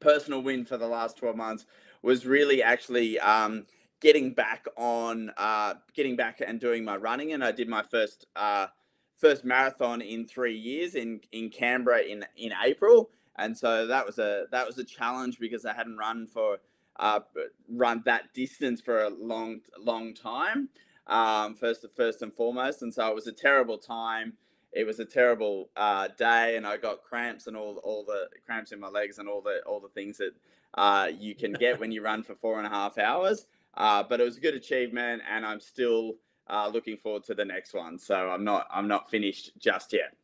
Personal 0.00 0.42
win 0.42 0.64
for 0.64 0.76
the 0.76 0.86
last 0.86 1.16
12 1.16 1.36
months 1.36 1.66
was 2.02 2.26
really 2.26 2.62
actually 2.62 3.18
um, 3.20 3.66
getting 4.00 4.32
back 4.32 4.66
on, 4.76 5.30
uh, 5.36 5.74
getting 5.94 6.16
back 6.16 6.42
and 6.46 6.60
doing 6.60 6.84
my 6.84 6.96
running. 6.96 7.32
And 7.32 7.42
I 7.42 7.52
did 7.52 7.68
my 7.68 7.82
first 7.82 8.26
uh, 8.36 8.66
first 9.16 9.44
marathon 9.44 10.02
in 10.02 10.26
three 10.26 10.56
years 10.56 10.94
in 10.94 11.20
in 11.32 11.48
Canberra 11.48 12.02
in 12.02 12.24
in 12.36 12.52
April 12.64 13.10
and 13.36 13.56
so 13.56 13.86
that 13.86 14.06
was 14.06 14.18
a 14.18 14.44
that 14.50 14.66
was 14.66 14.78
a 14.78 14.84
challenge 14.84 15.38
because 15.38 15.64
I 15.64 15.74
hadn't 15.74 15.96
run 15.96 16.26
for 16.26 16.58
uh, 16.96 17.20
run 17.68 18.02
that 18.04 18.32
distance 18.34 18.80
for 18.80 19.04
a 19.04 19.10
long 19.10 19.60
long 19.78 20.14
time. 20.14 20.68
Um, 21.06 21.54
first 21.54 21.84
first 21.96 22.22
and 22.22 22.32
foremost, 22.32 22.82
and 22.82 22.94
so 22.94 23.08
it 23.08 23.14
was 23.14 23.26
a 23.26 23.32
terrible 23.32 23.78
time. 23.78 24.34
It 24.74 24.84
was 24.84 24.98
a 24.98 25.04
terrible 25.04 25.70
uh, 25.76 26.08
day, 26.18 26.56
and 26.56 26.66
I 26.66 26.76
got 26.76 27.02
cramps 27.02 27.46
and 27.46 27.56
all 27.56 27.76
all 27.84 28.04
the 28.04 28.28
cramps 28.44 28.72
in 28.72 28.80
my 28.80 28.88
legs 28.88 29.18
and 29.18 29.28
all 29.28 29.40
the 29.40 29.60
all 29.66 29.80
the 29.80 29.88
things 29.88 30.18
that 30.18 30.32
uh, 30.74 31.08
you 31.16 31.34
can 31.34 31.52
get 31.52 31.78
when 31.78 31.92
you 31.92 32.02
run 32.02 32.22
for 32.22 32.34
four 32.34 32.58
and 32.58 32.66
a 32.66 32.70
half 32.70 32.98
hours. 32.98 33.46
Uh, 33.76 34.02
but 34.02 34.20
it 34.20 34.24
was 34.24 34.36
a 34.36 34.40
good 34.40 34.54
achievement, 34.54 35.22
and 35.30 35.46
I'm 35.46 35.60
still 35.60 36.16
uh, 36.48 36.68
looking 36.68 36.96
forward 36.96 37.24
to 37.24 37.34
the 37.34 37.44
next 37.44 37.74
one. 37.74 37.98
So 37.98 38.30
I'm 38.30 38.44
not 38.44 38.66
I'm 38.70 38.88
not 38.88 39.10
finished 39.10 39.52
just 39.58 39.92
yet. 39.92 40.16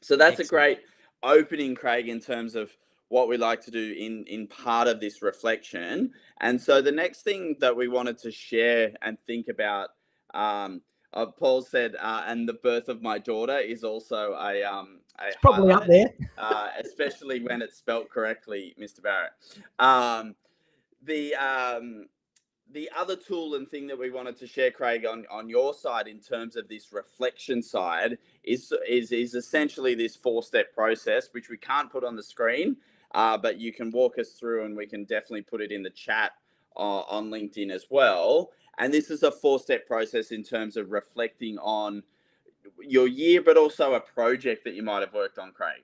So 0.00 0.16
that's 0.16 0.40
Excellent. 0.40 0.48
a 0.48 0.50
great 0.50 0.78
opening, 1.22 1.74
Craig, 1.74 2.08
in 2.08 2.20
terms 2.20 2.54
of 2.54 2.70
what 3.08 3.28
we 3.28 3.36
like 3.36 3.60
to 3.62 3.70
do 3.70 3.94
in 3.98 4.24
in 4.26 4.46
part 4.46 4.88
of 4.88 5.00
this 5.00 5.22
reflection. 5.22 6.12
And 6.40 6.60
so 6.60 6.82
the 6.82 6.92
next 6.92 7.22
thing 7.22 7.56
that 7.60 7.76
we 7.76 7.88
wanted 7.88 8.18
to 8.18 8.30
share 8.30 8.92
and 9.02 9.18
think 9.26 9.48
about, 9.48 9.90
um, 10.34 10.82
uh, 11.12 11.26
Paul 11.26 11.62
said, 11.62 11.94
uh, 12.00 12.24
and 12.26 12.48
the 12.48 12.54
birth 12.54 12.88
of 12.88 13.02
my 13.02 13.18
daughter 13.18 13.58
is 13.58 13.84
also 13.84 14.34
a 14.34 14.62
um, 14.62 15.00
a 15.18 15.28
it's 15.28 15.36
probably 15.40 15.72
up 15.72 15.86
there, 15.86 16.12
uh, 16.38 16.68
especially 16.84 17.40
when 17.40 17.62
it's 17.62 17.76
spelt 17.76 18.10
correctly, 18.10 18.74
Mr. 18.80 19.02
Barrett. 19.02 19.32
Um, 19.78 20.34
the 21.02 21.34
um, 21.36 22.06
the 22.72 22.90
other 22.96 23.16
tool 23.16 23.54
and 23.54 23.68
thing 23.68 23.86
that 23.86 23.98
we 23.98 24.10
wanted 24.10 24.36
to 24.36 24.46
share, 24.46 24.70
Craig, 24.70 25.06
on, 25.06 25.24
on 25.30 25.48
your 25.48 25.72
side 25.72 26.08
in 26.08 26.18
terms 26.18 26.56
of 26.56 26.68
this 26.68 26.92
reflection 26.92 27.62
side 27.62 28.18
is 28.42 28.72
is 28.88 29.12
is 29.12 29.34
essentially 29.34 29.94
this 29.94 30.16
four 30.16 30.42
step 30.42 30.74
process, 30.74 31.28
which 31.32 31.48
we 31.48 31.56
can't 31.56 31.90
put 31.90 32.04
on 32.04 32.16
the 32.16 32.22
screen, 32.22 32.76
uh, 33.14 33.38
but 33.38 33.58
you 33.58 33.72
can 33.72 33.90
walk 33.90 34.18
us 34.18 34.32
through, 34.32 34.64
and 34.64 34.76
we 34.76 34.86
can 34.86 35.04
definitely 35.04 35.42
put 35.42 35.60
it 35.60 35.70
in 35.70 35.82
the 35.82 35.90
chat 35.90 36.32
uh, 36.76 37.00
on 37.02 37.30
LinkedIn 37.30 37.70
as 37.70 37.86
well. 37.88 38.50
And 38.78 38.92
this 38.92 39.10
is 39.10 39.22
a 39.22 39.30
four 39.30 39.58
step 39.58 39.86
process 39.86 40.30
in 40.30 40.42
terms 40.42 40.76
of 40.76 40.90
reflecting 40.90 41.58
on 41.58 42.02
your 42.80 43.06
year, 43.06 43.42
but 43.42 43.56
also 43.56 43.94
a 43.94 44.00
project 44.00 44.64
that 44.64 44.74
you 44.74 44.82
might 44.82 45.00
have 45.00 45.14
worked 45.14 45.38
on, 45.38 45.52
Craig. 45.52 45.82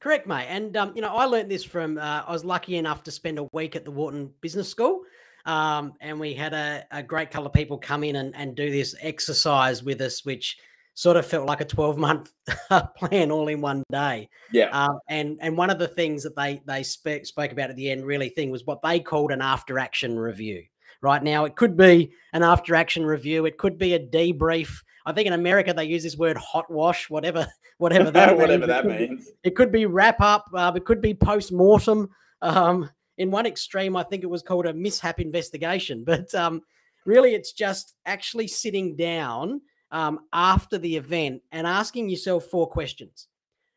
Correct, 0.00 0.26
mate. 0.26 0.46
And 0.48 0.76
um, 0.76 0.92
you 0.94 1.02
know, 1.02 1.14
I 1.14 1.26
learned 1.26 1.50
this 1.50 1.64
from. 1.64 1.98
Uh, 1.98 2.22
I 2.26 2.32
was 2.32 2.44
lucky 2.44 2.76
enough 2.76 3.02
to 3.04 3.10
spend 3.10 3.38
a 3.38 3.44
week 3.52 3.76
at 3.76 3.84
the 3.84 3.90
Wharton 3.90 4.32
Business 4.40 4.68
School. 4.68 5.02
Um, 5.46 5.94
and 6.00 6.20
we 6.20 6.34
had 6.34 6.52
a, 6.52 6.86
a 6.90 7.02
great 7.02 7.30
couple 7.30 7.46
of 7.46 7.52
people 7.52 7.78
come 7.78 8.04
in 8.04 8.16
and, 8.16 8.34
and 8.36 8.54
do 8.54 8.70
this 8.70 8.94
exercise 9.00 9.82
with 9.82 10.00
us, 10.00 10.24
which 10.24 10.58
sort 10.94 11.16
of 11.16 11.24
felt 11.24 11.46
like 11.46 11.60
a 11.60 11.64
12 11.64 11.96
month 11.96 12.32
plan 12.96 13.30
all 13.30 13.48
in 13.48 13.60
one 13.60 13.82
day. 13.90 14.28
Yeah. 14.52 14.68
Um, 14.68 14.98
and 15.08 15.38
and 15.40 15.56
one 15.56 15.70
of 15.70 15.78
the 15.78 15.88
things 15.88 16.22
that 16.22 16.36
they 16.36 16.60
they 16.66 16.82
spoke 16.82 17.26
spoke 17.26 17.52
about 17.52 17.70
at 17.70 17.76
the 17.76 17.90
end 17.90 18.04
really 18.04 18.28
thing 18.28 18.50
was 18.50 18.66
what 18.66 18.82
they 18.82 19.00
called 19.00 19.32
an 19.32 19.40
after 19.40 19.78
action 19.78 20.18
review. 20.18 20.62
Right 21.02 21.22
now, 21.22 21.44
it 21.44 21.56
could 21.56 21.76
be 21.76 22.12
an 22.32 22.42
after 22.42 22.74
action 22.74 23.04
review. 23.04 23.46
It 23.46 23.56
could 23.56 23.78
be 23.78 23.94
a 23.94 23.98
debrief. 23.98 24.82
I 25.06 25.12
think 25.12 25.26
in 25.26 25.32
America 25.32 25.72
they 25.72 25.84
use 25.84 26.02
this 26.02 26.16
word 26.16 26.36
hot 26.36 26.70
wash, 26.70 27.08
whatever 27.08 27.46
whatever 27.78 28.10
that 28.10 28.36
whatever 28.36 28.66
means. 28.66 28.68
that 28.68 28.84
it 28.84 29.08
means. 29.10 29.28
It 29.42 29.56
could 29.56 29.72
be 29.72 29.86
wrap 29.86 30.20
up. 30.20 30.46
Uh, 30.54 30.72
it 30.76 30.84
could 30.84 31.00
be 31.00 31.14
post 31.14 31.52
mortem. 31.52 32.10
Um, 32.42 32.90
in 33.16 33.30
one 33.30 33.46
extreme, 33.46 33.96
I 33.96 34.02
think 34.02 34.22
it 34.22 34.30
was 34.30 34.42
called 34.42 34.66
a 34.66 34.74
mishap 34.74 35.20
investigation. 35.20 36.04
But 36.06 36.34
um, 36.34 36.62
really, 37.04 37.34
it's 37.34 37.52
just 37.52 37.94
actually 38.06 38.46
sitting 38.46 38.96
down 38.96 39.60
um, 39.90 40.20
after 40.32 40.78
the 40.78 40.96
event 40.96 41.42
and 41.52 41.66
asking 41.66 42.08
yourself 42.08 42.44
four 42.46 42.66
questions. 42.66 43.26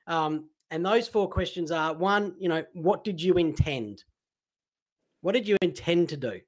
Um, 0.08 0.50
and 0.72 0.86
those 0.86 1.08
four 1.08 1.30
questions 1.30 1.72
are 1.72 1.94
one, 1.94 2.36
you 2.39 2.50
know, 2.50 2.63
what 2.74 3.03
did 3.03 3.22
you 3.22 3.36
intend? 3.36 4.03
What 5.22 5.34
did 5.34 5.48
you 5.48 5.58
intend 5.62 6.10
to 6.10 6.18
do? 6.18 6.39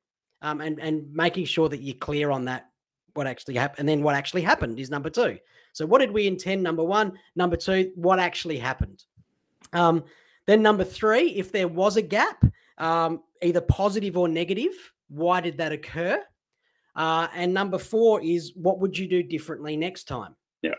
Um, 0.45 0.61
and 0.61 0.79
and 0.79 1.11
making 1.11 1.45
sure 1.45 1.69
that 1.69 1.81
you're 1.81 1.95
clear 1.95 2.29
on 2.29 2.45
that, 2.45 2.69
what 3.15 3.25
actually 3.25 3.55
happened, 3.55 3.79
and 3.79 3.89
then 3.89 4.03
what 4.03 4.13
actually 4.13 4.43
happened 4.43 4.79
is 4.79 4.91
number 4.91 5.09
two. 5.09 5.39
So, 5.73 5.85
what 5.85 5.99
did 5.99 6.11
we 6.11 6.27
intend? 6.27 6.61
Number 6.61 6.83
one. 6.83 7.17
Number 7.35 7.57
two, 7.57 7.91
what 7.95 8.19
actually 8.19 8.59
happened? 8.59 9.03
Um, 9.73 10.03
then 10.45 10.61
number 10.61 10.83
three, 10.83 11.29
if 11.29 11.51
there 11.51 11.67
was 11.67 11.97
a 11.97 12.01
gap, 12.01 12.45
um, 12.77 13.23
either 13.41 13.61
positive 13.61 14.17
or 14.17 14.27
negative. 14.27 14.73
Why 15.07 15.41
did 15.41 15.57
that 15.57 15.71
occur? 15.71 16.21
Uh, 16.95 17.27
and 17.35 17.53
number 17.53 17.77
four 17.77 18.21
is 18.21 18.53
what 18.55 18.79
would 18.79 18.97
you 18.97 19.07
do 19.07 19.23
differently 19.23 19.75
next 19.75 20.05
time? 20.05 20.35
Yeah. 20.61 20.75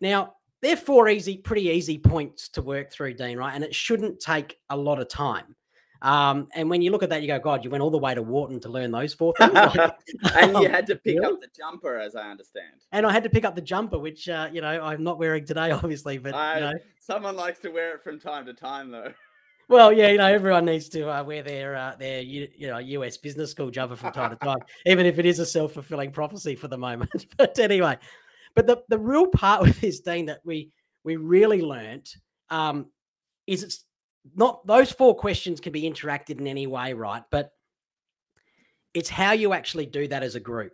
Now, 0.00 0.34
they're 0.62 0.76
four 0.76 1.08
easy, 1.08 1.36
pretty 1.36 1.68
easy 1.68 1.98
points 1.98 2.48
to 2.50 2.62
work 2.62 2.90
through, 2.90 3.14
Dean, 3.14 3.36
right? 3.36 3.54
And 3.54 3.64
it 3.64 3.74
shouldn't 3.74 4.20
take 4.20 4.58
a 4.70 4.76
lot 4.76 5.00
of 5.00 5.08
time. 5.08 5.54
Um, 6.02 6.48
and 6.54 6.68
when 6.68 6.82
you 6.82 6.90
look 6.90 7.04
at 7.04 7.10
that, 7.10 7.22
you 7.22 7.28
go, 7.28 7.38
God, 7.38 7.64
you 7.64 7.70
went 7.70 7.80
all 7.80 7.90
the 7.90 7.98
way 7.98 8.12
to 8.12 8.22
Wharton 8.22 8.58
to 8.60 8.68
learn 8.68 8.90
those 8.90 9.14
four 9.14 9.32
things. 9.38 9.52
and 10.34 10.56
you 10.58 10.68
had 10.68 10.84
to 10.88 10.96
pick 10.96 11.18
really? 11.18 11.34
up 11.34 11.40
the 11.40 11.48
jumper, 11.56 11.96
as 11.96 12.16
I 12.16 12.28
understand. 12.28 12.74
And 12.90 13.06
I 13.06 13.12
had 13.12 13.22
to 13.22 13.30
pick 13.30 13.44
up 13.44 13.54
the 13.54 13.62
jumper, 13.62 13.98
which 13.98 14.28
uh, 14.28 14.48
you 14.52 14.60
know 14.60 14.68
I'm 14.68 15.04
not 15.04 15.18
wearing 15.18 15.46
today, 15.46 15.70
obviously. 15.70 16.18
But 16.18 16.34
I, 16.34 16.54
you 16.56 16.60
know, 16.60 16.72
someone 16.98 17.36
likes 17.36 17.60
to 17.60 17.70
wear 17.70 17.94
it 17.94 18.02
from 18.02 18.18
time 18.18 18.44
to 18.46 18.52
time, 18.52 18.90
though. 18.90 19.12
Well, 19.68 19.90
yeah, 19.90 20.08
you 20.08 20.18
know, 20.18 20.26
everyone 20.26 20.66
needs 20.66 20.90
to 20.90 21.08
uh, 21.08 21.24
wear 21.24 21.42
their 21.42 21.76
uh, 21.76 21.94
their 21.98 22.20
you 22.20 22.48
know 22.58 22.76
US 22.78 23.16
business 23.16 23.52
school 23.52 23.70
jumper 23.70 23.96
from 23.96 24.12
time 24.12 24.30
to 24.30 24.36
time, 24.36 24.58
even 24.84 25.06
if 25.06 25.18
it 25.18 25.24
is 25.24 25.38
a 25.38 25.46
self 25.46 25.72
fulfilling 25.72 26.10
prophecy 26.10 26.56
for 26.56 26.68
the 26.68 26.76
moment. 26.76 27.26
but 27.38 27.58
anyway, 27.58 27.96
but 28.54 28.66
the 28.66 28.82
the 28.88 28.98
real 28.98 29.28
part 29.28 29.62
with 29.62 29.80
this, 29.80 30.00
Dean, 30.00 30.26
that 30.26 30.40
we 30.44 30.72
we 31.04 31.16
really 31.16 31.62
learnt 31.62 32.16
um, 32.50 32.86
is 33.46 33.62
it's 33.62 33.84
not 34.34 34.66
those 34.66 34.92
four 34.92 35.14
questions 35.14 35.60
can 35.60 35.72
be 35.72 35.82
interacted 35.82 36.38
in 36.38 36.46
any 36.46 36.66
way, 36.66 36.92
right? 36.92 37.22
But 37.30 37.52
it's 38.94 39.08
how 39.08 39.32
you 39.32 39.52
actually 39.52 39.86
do 39.86 40.06
that 40.08 40.22
as 40.22 40.34
a 40.34 40.40
group. 40.40 40.72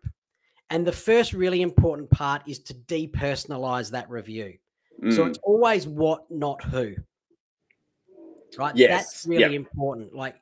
And 0.71 0.87
the 0.87 0.93
first 0.93 1.33
really 1.33 1.63
important 1.63 2.11
part 2.11 2.43
is 2.47 2.59
to 2.61 2.75
depersonalize 2.75 3.91
that 3.93 4.11
review. 4.11 4.55
Mm. 5.03 5.15
So 5.15 5.25
it's 5.25 5.39
always 5.43 5.87
what, 5.87 6.31
not 6.31 6.63
who. 6.63 6.95
Right? 8.59 8.77
Yes. 8.77 8.91
That's 8.91 9.27
really 9.27 9.43
yep. 9.43 9.53
important. 9.53 10.15
Like 10.15 10.37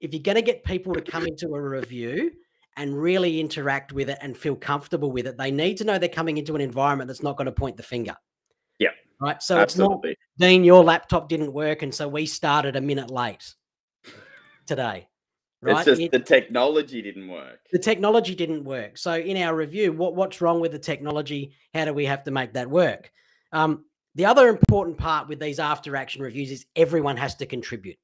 if 0.00 0.12
you're 0.12 0.22
going 0.22 0.36
to 0.36 0.42
get 0.42 0.64
people 0.64 0.92
to 0.94 1.00
come 1.00 1.26
into 1.26 1.54
a 1.54 1.60
review 1.60 2.32
and 2.76 3.00
really 3.00 3.40
interact 3.40 3.92
with 3.92 4.08
it 4.10 4.18
and 4.20 4.36
feel 4.36 4.56
comfortable 4.56 5.10
with 5.10 5.26
it, 5.26 5.36
they 5.36 5.50
need 5.50 5.76
to 5.78 5.84
know 5.84 5.98
they're 5.98 6.08
coming 6.08 6.38
into 6.38 6.54
an 6.54 6.60
environment 6.60 7.08
that's 7.08 7.22
not 7.22 7.36
going 7.36 7.46
to 7.46 7.52
point 7.52 7.76
the 7.76 7.82
finger. 7.82 8.16
Yeah. 8.78 8.90
Right. 9.22 9.42
So 9.42 9.58
Absolutely. 9.58 10.12
it's 10.12 10.20
not 10.38 10.48
Dean, 10.48 10.64
your 10.64 10.82
laptop 10.82 11.28
didn't 11.28 11.52
work, 11.52 11.82
and 11.82 11.94
so 11.94 12.08
we 12.08 12.26
started 12.26 12.74
a 12.74 12.80
minute 12.80 13.10
late 13.10 13.54
today. 14.66 15.06
Right? 15.60 15.76
It's 15.76 15.84
just 15.84 16.00
it, 16.00 16.10
the 16.10 16.18
technology 16.18 17.00
didn't 17.02 17.28
work. 17.28 17.60
The 17.70 17.78
technology 17.78 18.34
didn't 18.34 18.64
work. 18.64 18.98
So 18.98 19.14
in 19.14 19.36
our 19.36 19.54
review, 19.54 19.92
what, 19.92 20.16
what's 20.16 20.40
wrong 20.40 20.60
with 20.60 20.72
the 20.72 20.78
technology? 20.78 21.54
How 21.72 21.84
do 21.84 21.94
we 21.94 22.04
have 22.04 22.24
to 22.24 22.32
make 22.32 22.52
that 22.54 22.68
work? 22.68 23.12
Um, 23.52 23.84
the 24.16 24.26
other 24.26 24.48
important 24.48 24.98
part 24.98 25.28
with 25.28 25.38
these 25.38 25.60
after 25.60 25.94
action 25.94 26.20
reviews 26.20 26.50
is 26.50 26.66
everyone 26.74 27.16
has 27.16 27.36
to 27.36 27.46
contribute. 27.46 27.96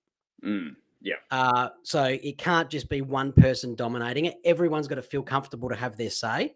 Mm, 0.44 0.76
yeah. 1.00 1.16
Uh, 1.32 1.70
so 1.82 2.04
it 2.04 2.38
can't 2.38 2.70
just 2.70 2.88
be 2.88 3.00
one 3.00 3.32
person 3.32 3.74
dominating 3.74 4.26
it. 4.26 4.36
Everyone's 4.44 4.86
got 4.86 4.94
to 4.94 5.02
feel 5.02 5.22
comfortable 5.22 5.68
to 5.68 5.74
have 5.74 5.96
their 5.96 6.10
say. 6.10 6.54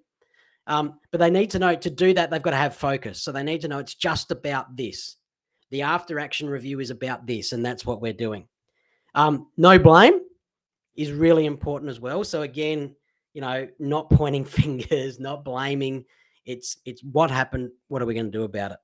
Um, 0.66 1.00
but 1.10 1.18
they 1.18 1.30
need 1.30 1.50
to 1.50 1.58
know 1.58 1.74
to 1.74 1.90
do 1.90 2.14
that, 2.14 2.30
they've 2.30 2.42
got 2.42 2.50
to 2.50 2.56
have 2.56 2.76
focus. 2.76 3.22
So 3.22 3.32
they 3.32 3.42
need 3.42 3.60
to 3.62 3.68
know 3.68 3.78
it's 3.78 3.94
just 3.94 4.30
about 4.30 4.76
this. 4.76 5.16
The 5.70 5.82
after 5.82 6.20
action 6.20 6.48
review 6.48 6.80
is 6.80 6.90
about 6.90 7.26
this, 7.26 7.52
and 7.52 7.64
that's 7.64 7.84
what 7.84 8.00
we're 8.00 8.12
doing. 8.12 8.46
Um, 9.14 9.48
no 9.56 9.78
blame 9.78 10.20
is 10.96 11.10
really 11.10 11.46
important 11.46 11.90
as 11.90 12.00
well. 12.00 12.24
So 12.24 12.42
again, 12.42 12.94
you 13.34 13.40
know, 13.40 13.68
not 13.78 14.10
pointing 14.10 14.44
fingers, 14.60 15.18
not 15.18 15.44
blaming. 15.44 16.04
It's 16.44 16.76
it's 16.84 17.02
what 17.02 17.30
happened. 17.30 17.70
What 17.88 18.02
are 18.02 18.06
we 18.06 18.14
going 18.14 18.30
to 18.30 18.38
do 18.38 18.44
about 18.44 18.72
it? 18.72 18.78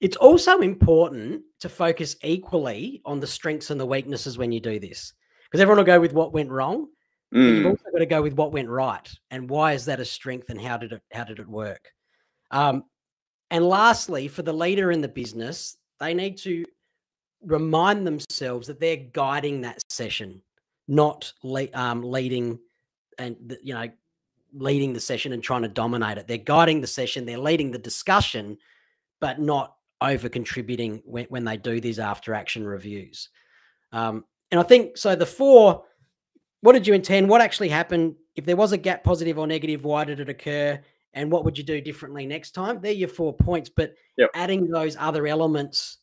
It's 0.00 0.16
also 0.16 0.60
important 0.60 1.42
to 1.60 1.68
focus 1.68 2.16
equally 2.22 3.02
on 3.04 3.20
the 3.20 3.26
strengths 3.26 3.70
and 3.70 3.78
the 3.78 3.86
weaknesses 3.86 4.38
when 4.38 4.50
you 4.50 4.58
do 4.58 4.80
this, 4.80 5.12
because 5.44 5.60
everyone 5.60 5.78
will 5.78 5.84
go 5.84 6.00
with 6.00 6.14
what 6.14 6.32
went 6.32 6.50
wrong. 6.50 6.88
Mm. 7.34 7.56
You've 7.56 7.66
also 7.66 7.90
got 7.92 7.98
to 7.98 8.06
go 8.06 8.22
with 8.22 8.34
what 8.34 8.52
went 8.52 8.68
right 8.68 9.08
and 9.30 9.48
why 9.48 9.72
is 9.72 9.84
that 9.84 10.00
a 10.00 10.04
strength 10.04 10.50
and 10.50 10.60
how 10.60 10.76
did 10.76 10.92
it 10.92 11.02
how 11.12 11.24
did 11.24 11.38
it 11.38 11.48
work? 11.48 11.92
Um, 12.50 12.84
and 13.50 13.68
lastly, 13.68 14.28
for 14.28 14.42
the 14.42 14.52
leader 14.52 14.90
in 14.90 15.00
the 15.00 15.08
business, 15.08 15.76
they 15.98 16.14
need 16.14 16.36
to 16.38 16.64
remind 17.42 18.06
themselves 18.06 18.66
that 18.66 18.80
they're 18.80 19.08
guiding 19.12 19.60
that 19.60 19.82
session, 19.90 20.42
not 20.88 21.32
le- 21.42 21.72
um, 21.74 22.02
leading 22.02 22.58
and 23.18 23.56
you 23.62 23.74
know 23.74 23.88
leading 24.52 24.92
the 24.92 25.00
session 25.00 25.32
and 25.32 25.42
trying 25.42 25.62
to 25.62 25.68
dominate 25.68 26.18
it. 26.18 26.26
They're 26.26 26.38
guiding 26.38 26.80
the 26.80 26.86
session, 26.86 27.24
they're 27.24 27.38
leading 27.38 27.70
the 27.70 27.78
discussion, 27.78 28.58
but 29.20 29.40
not 29.40 29.76
over 30.00 30.28
contributing 30.28 31.02
when, 31.04 31.26
when 31.26 31.44
they 31.44 31.56
do 31.56 31.80
these 31.80 31.98
after 31.98 32.34
action 32.34 32.66
reviews. 32.66 33.28
Um, 33.92 34.24
and 34.50 34.58
I 34.58 34.64
think 34.64 34.96
so. 34.96 35.14
The 35.14 35.26
four 35.26 35.84
what 36.62 36.72
did 36.72 36.86
you 36.86 36.94
intend? 36.94 37.28
What 37.28 37.40
actually 37.40 37.68
happened? 37.68 38.16
If 38.36 38.44
there 38.44 38.56
was 38.56 38.72
a 38.72 38.78
gap, 38.78 39.04
positive 39.04 39.38
or 39.38 39.46
negative, 39.46 39.84
why 39.84 40.04
did 40.04 40.20
it 40.20 40.28
occur? 40.28 40.80
And 41.14 41.30
what 41.30 41.44
would 41.44 41.58
you 41.58 41.64
do 41.64 41.80
differently 41.80 42.26
next 42.26 42.52
time? 42.52 42.80
They're 42.80 42.92
your 42.92 43.08
four 43.08 43.34
points, 43.34 43.68
but 43.68 43.94
yep. 44.16 44.30
adding 44.34 44.68
those 44.68 44.96
other 44.98 45.26
elements 45.26 45.98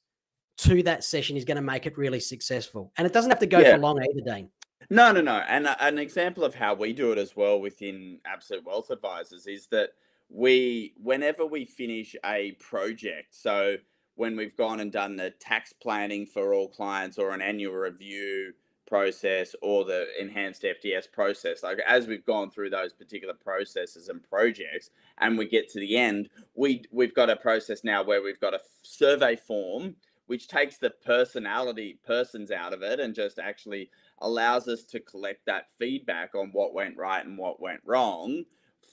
to 0.59 0.83
that 0.83 1.03
session 1.03 1.37
is 1.37 1.45
going 1.45 1.55
to 1.55 1.61
make 1.61 1.85
it 1.85 1.97
really 1.97 2.19
successful. 2.19 2.91
And 2.97 3.05
it 3.05 3.13
doesn't 3.13 3.29
have 3.29 3.39
to 3.39 3.45
go 3.45 3.59
yeah. 3.59 3.75
for 3.75 3.77
long 3.77 4.01
either, 4.01 4.21
Dane. 4.25 4.49
No, 4.89 5.11
no, 5.11 5.21
no. 5.21 5.43
And 5.47 5.67
uh, 5.67 5.75
an 5.79 5.97
example 5.97 6.43
of 6.43 6.55
how 6.55 6.73
we 6.73 6.93
do 6.93 7.11
it 7.11 7.17
as 7.17 7.35
well 7.35 7.59
within 7.59 8.19
Absolute 8.25 8.65
Wealth 8.65 8.89
Advisors 8.89 9.45
is 9.45 9.67
that 9.67 9.91
we, 10.29 10.93
whenever 11.01 11.45
we 11.45 11.65
finish 11.65 12.15
a 12.25 12.53
project, 12.53 13.35
so 13.35 13.77
when 14.15 14.35
we've 14.35 14.55
gone 14.57 14.79
and 14.79 14.91
done 14.91 15.15
the 15.15 15.31
tax 15.39 15.73
planning 15.73 16.25
for 16.25 16.53
all 16.53 16.67
clients 16.67 17.17
or 17.17 17.31
an 17.31 17.41
annual 17.41 17.73
review, 17.73 18.53
process 18.88 19.56
or 19.62 19.86
the 19.86 20.08
enhanced 20.20 20.63
FDS 20.63 21.12
process. 21.12 21.62
Like 21.63 21.79
as 21.88 22.08
we've 22.08 22.25
gone 22.25 22.50
through 22.50 22.72
those 22.72 22.94
particular 22.94 23.34
processes 23.34 24.10
and 24.10 24.24
projects, 24.24 24.89
and 25.20 25.38
we 25.38 25.48
get 25.48 25.70
to 25.70 25.79
the 25.79 25.98
end, 25.98 26.29
we 26.56 26.84
we've 26.91 27.13
got 27.13 27.29
a 27.29 27.36
process 27.36 27.84
now 27.84 28.03
where 28.03 28.24
we've 28.24 28.39
got 28.39 28.53
a 28.53 28.62
survey 28.82 29.36
form 29.36 29.96
which 30.27 30.48
takes 30.50 30.77
the 30.77 30.89
personality 30.89 32.00
persons 32.06 32.51
out 32.51 32.74
of 32.74 32.82
it 32.82 33.00
and 33.00 33.15
just 33.15 33.39
actually 33.39 33.89
allows 34.20 34.67
us 34.67 34.84
to 34.84 35.00
collect 35.00 35.46
that 35.46 35.67
feedback 35.79 36.36
on 36.36 36.50
what 36.51 36.74
went 36.74 36.98
right 36.98 37.25
and 37.25 37.38
what 37.38 37.62
went 37.62 37.82
wrong 37.86 38.44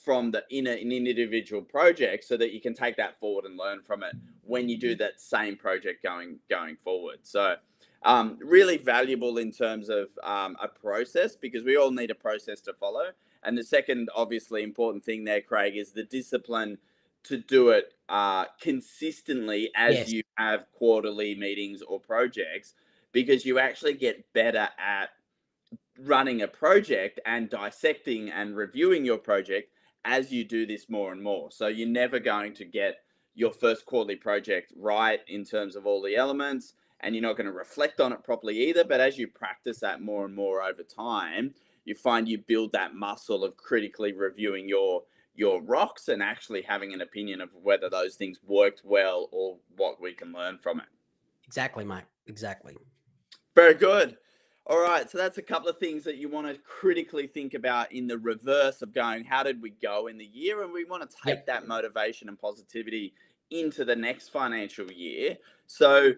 from 0.05 0.31
the 0.31 0.45
in, 0.51 0.67
a, 0.67 0.73
in 0.73 0.93
an 0.93 1.07
individual 1.07 1.63
project 1.63 2.25
so 2.25 2.37
that 2.37 2.53
you 2.53 2.61
can 2.61 2.75
take 2.75 2.97
that 2.97 3.19
forward 3.19 3.45
and 3.45 3.57
learn 3.57 3.81
from 3.83 4.03
it 4.03 4.15
when 4.43 4.69
you 4.69 4.79
do 4.79 4.93
mm-hmm. 4.93 4.99
that 4.99 5.21
same 5.21 5.57
project 5.57 6.03
going 6.03 6.39
going 6.51 6.77
forward 6.85 7.19
so 7.23 7.55
um, 8.05 8.39
really 8.41 8.77
valuable 8.77 9.39
in 9.39 9.51
terms 9.51 9.89
of 9.89 10.09
um, 10.23 10.57
a 10.63 10.69
process 10.69 11.37
because 11.37 11.65
we 11.65 11.77
all 11.77 11.91
need 11.91 12.11
a 12.11 12.15
process 12.15 12.61
to 12.63 12.75
follow. 12.75 13.11
And 13.43 13.57
the 13.57 13.65
second, 13.65 14.09
obviously, 14.15 14.63
important 14.63 15.05
thing 15.05 15.25
there, 15.25 15.41
Craig, 15.41 15.77
is 15.77 15.93
the 15.93 16.05
discipline 16.05 16.79
to 17.25 17.39
do 17.39 17.71
it 17.71 17.95
uh, 18.09 18.45
consistently 18.61 19.71
as 19.75 19.95
yes. 19.95 20.13
you 20.13 20.23
have 20.37 20.67
quarterly 20.73 21.35
meetings 21.35 21.81
or 21.81 21.99
projects 21.99 22.75
because 23.13 23.47
you 23.47 23.59
actually 23.59 23.95
get 23.95 24.31
better 24.35 24.69
at 24.79 25.11
running 25.99 26.43
a 26.43 26.49
project 26.49 27.21
and 27.25 27.49
dissecting 27.49 28.31
and 28.31 28.57
reviewing 28.57 29.05
your 29.05 29.17
project 29.17 29.71
as 30.05 30.31
you 30.31 30.45
do 30.45 30.67
this 30.67 30.91
more 30.91 31.13
and 31.13 31.23
more. 31.23 31.51
So 31.51 31.69
you're 31.69 31.89
never 31.89 32.19
going 32.19 32.53
to 32.55 32.65
get 32.65 32.97
your 33.35 33.53
first 33.53 33.87
quarterly 33.87 34.17
project 34.17 34.73
right 34.77 35.21
in 35.29 35.45
terms 35.45 35.77
of 35.77 35.87
all 35.87 36.03
the 36.03 36.17
elements 36.17 36.75
and 37.05 37.15
you're 37.15 37.23
not 37.23 37.37
going 37.37 37.47
to 37.47 37.53
reflect 37.53 38.01
on 38.01 38.13
it 38.13 38.25
properly 38.25 38.69
either. 38.69 38.85
But 38.85 39.01
as 39.01 39.19
you 39.19 39.29
practice 39.29 39.79
that 39.81 40.01
more 40.01 40.25
and 40.25 40.35
more 40.35 40.63
over 40.63 40.83
time, 40.83 41.55
you 41.85 41.95
find 41.95 42.29
you 42.29 42.39
build 42.39 42.73
that 42.73 42.95
muscle 42.95 43.45
of 43.45 43.57
critically 43.57 44.13
reviewing 44.13 44.69
your 44.69 45.03
your 45.37 45.61
rocks 45.63 46.09
and 46.09 46.23
actually 46.23 46.63
having 46.63 46.95
an 46.95 47.01
opinion 47.01 47.41
of 47.41 47.51
whether 47.61 47.91
those 47.91 48.15
things 48.15 48.39
worked 48.47 48.83
well 48.85 49.29
or 49.33 49.57
what 49.77 50.01
we 50.01 50.13
can 50.13 50.33
learn 50.33 50.59
from 50.59 50.79
it. 50.79 50.87
Exactly, 51.45 51.85
mate. 51.85 52.05
Exactly. 52.29 52.77
Very 53.55 53.75
good. 53.75 54.17
All 54.67 54.81
right, 54.81 55.11
so 55.11 55.19
that's 55.19 55.37
a 55.37 55.43
couple 55.43 55.69
of 55.69 55.77
things 55.77 56.05
that 56.05 56.17
you 56.17 56.31
want 56.31 56.47
to 56.47 56.59
critically 56.63 57.27
think 57.27 57.53
about 57.53 57.93
in 57.93 58.07
the 58.07 58.17
reverse 58.17 58.81
of 58.81 58.95
going, 58.95 59.23
how 59.25 59.43
did 59.43 59.61
we 59.61 59.71
go 59.83 60.07
in 60.07 60.17
the 60.17 60.25
year? 60.25 60.63
And 60.63 60.73
we 60.73 60.85
want 60.85 61.03
to 61.03 61.17
take 61.23 61.35
yep. 61.35 61.47
that 61.47 61.69
motivation 61.69 62.29
and 62.29 62.39
positivity 62.39 63.13
into 63.51 63.85
the 63.85 63.95
next 63.95 64.29
financial 64.29 64.91
year. 64.91 65.37
So 65.67 66.13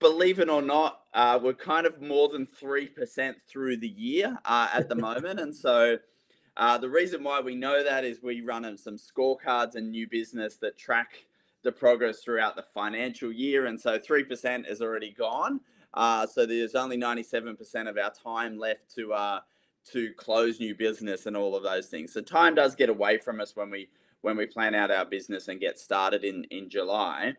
believe 0.00 0.40
it 0.40 0.48
or 0.48 0.62
not, 0.62 1.02
uh, 1.14 1.38
we're 1.40 1.52
kind 1.52 1.86
of 1.86 2.00
more 2.00 2.28
than 2.28 2.46
3% 2.46 3.34
through 3.48 3.76
the 3.76 3.88
year 3.88 4.36
uh, 4.44 4.68
at 4.72 4.88
the 4.88 4.94
moment. 4.96 5.38
And 5.38 5.54
so 5.54 5.98
uh, 6.56 6.78
the 6.78 6.88
reason 6.88 7.22
why 7.22 7.40
we 7.40 7.54
know 7.54 7.84
that 7.84 8.04
is 8.04 8.22
we 8.22 8.40
run 8.40 8.76
some 8.76 8.96
scorecards 8.96 9.76
and 9.76 9.90
new 9.90 10.08
business 10.08 10.56
that 10.56 10.76
track 10.78 11.24
the 11.62 11.70
progress 11.70 12.20
throughout 12.20 12.56
the 12.56 12.64
financial 12.74 13.30
year. 13.30 13.66
And 13.66 13.80
so 13.80 13.98
3% 13.98 14.68
is 14.68 14.80
already 14.80 15.12
gone. 15.12 15.60
Uh, 15.92 16.26
so 16.26 16.46
there's 16.46 16.74
only 16.74 16.96
97% 16.96 17.88
of 17.88 17.98
our 17.98 18.10
time 18.10 18.58
left 18.58 18.92
to 18.94 19.12
uh, 19.12 19.40
to 19.92 20.12
close 20.12 20.60
new 20.60 20.74
business 20.74 21.26
and 21.26 21.36
all 21.36 21.56
of 21.56 21.62
those 21.62 21.88
things. 21.88 22.12
So 22.12 22.20
time 22.20 22.54
does 22.54 22.74
get 22.74 22.90
away 22.90 23.18
from 23.18 23.40
us 23.40 23.56
when 23.56 23.70
we 23.70 23.88
when 24.20 24.36
we 24.36 24.46
plan 24.46 24.74
out 24.74 24.90
our 24.90 25.04
business 25.04 25.48
and 25.48 25.58
get 25.58 25.78
started 25.78 26.22
in 26.22 26.44
in 26.50 26.68
July. 26.68 27.34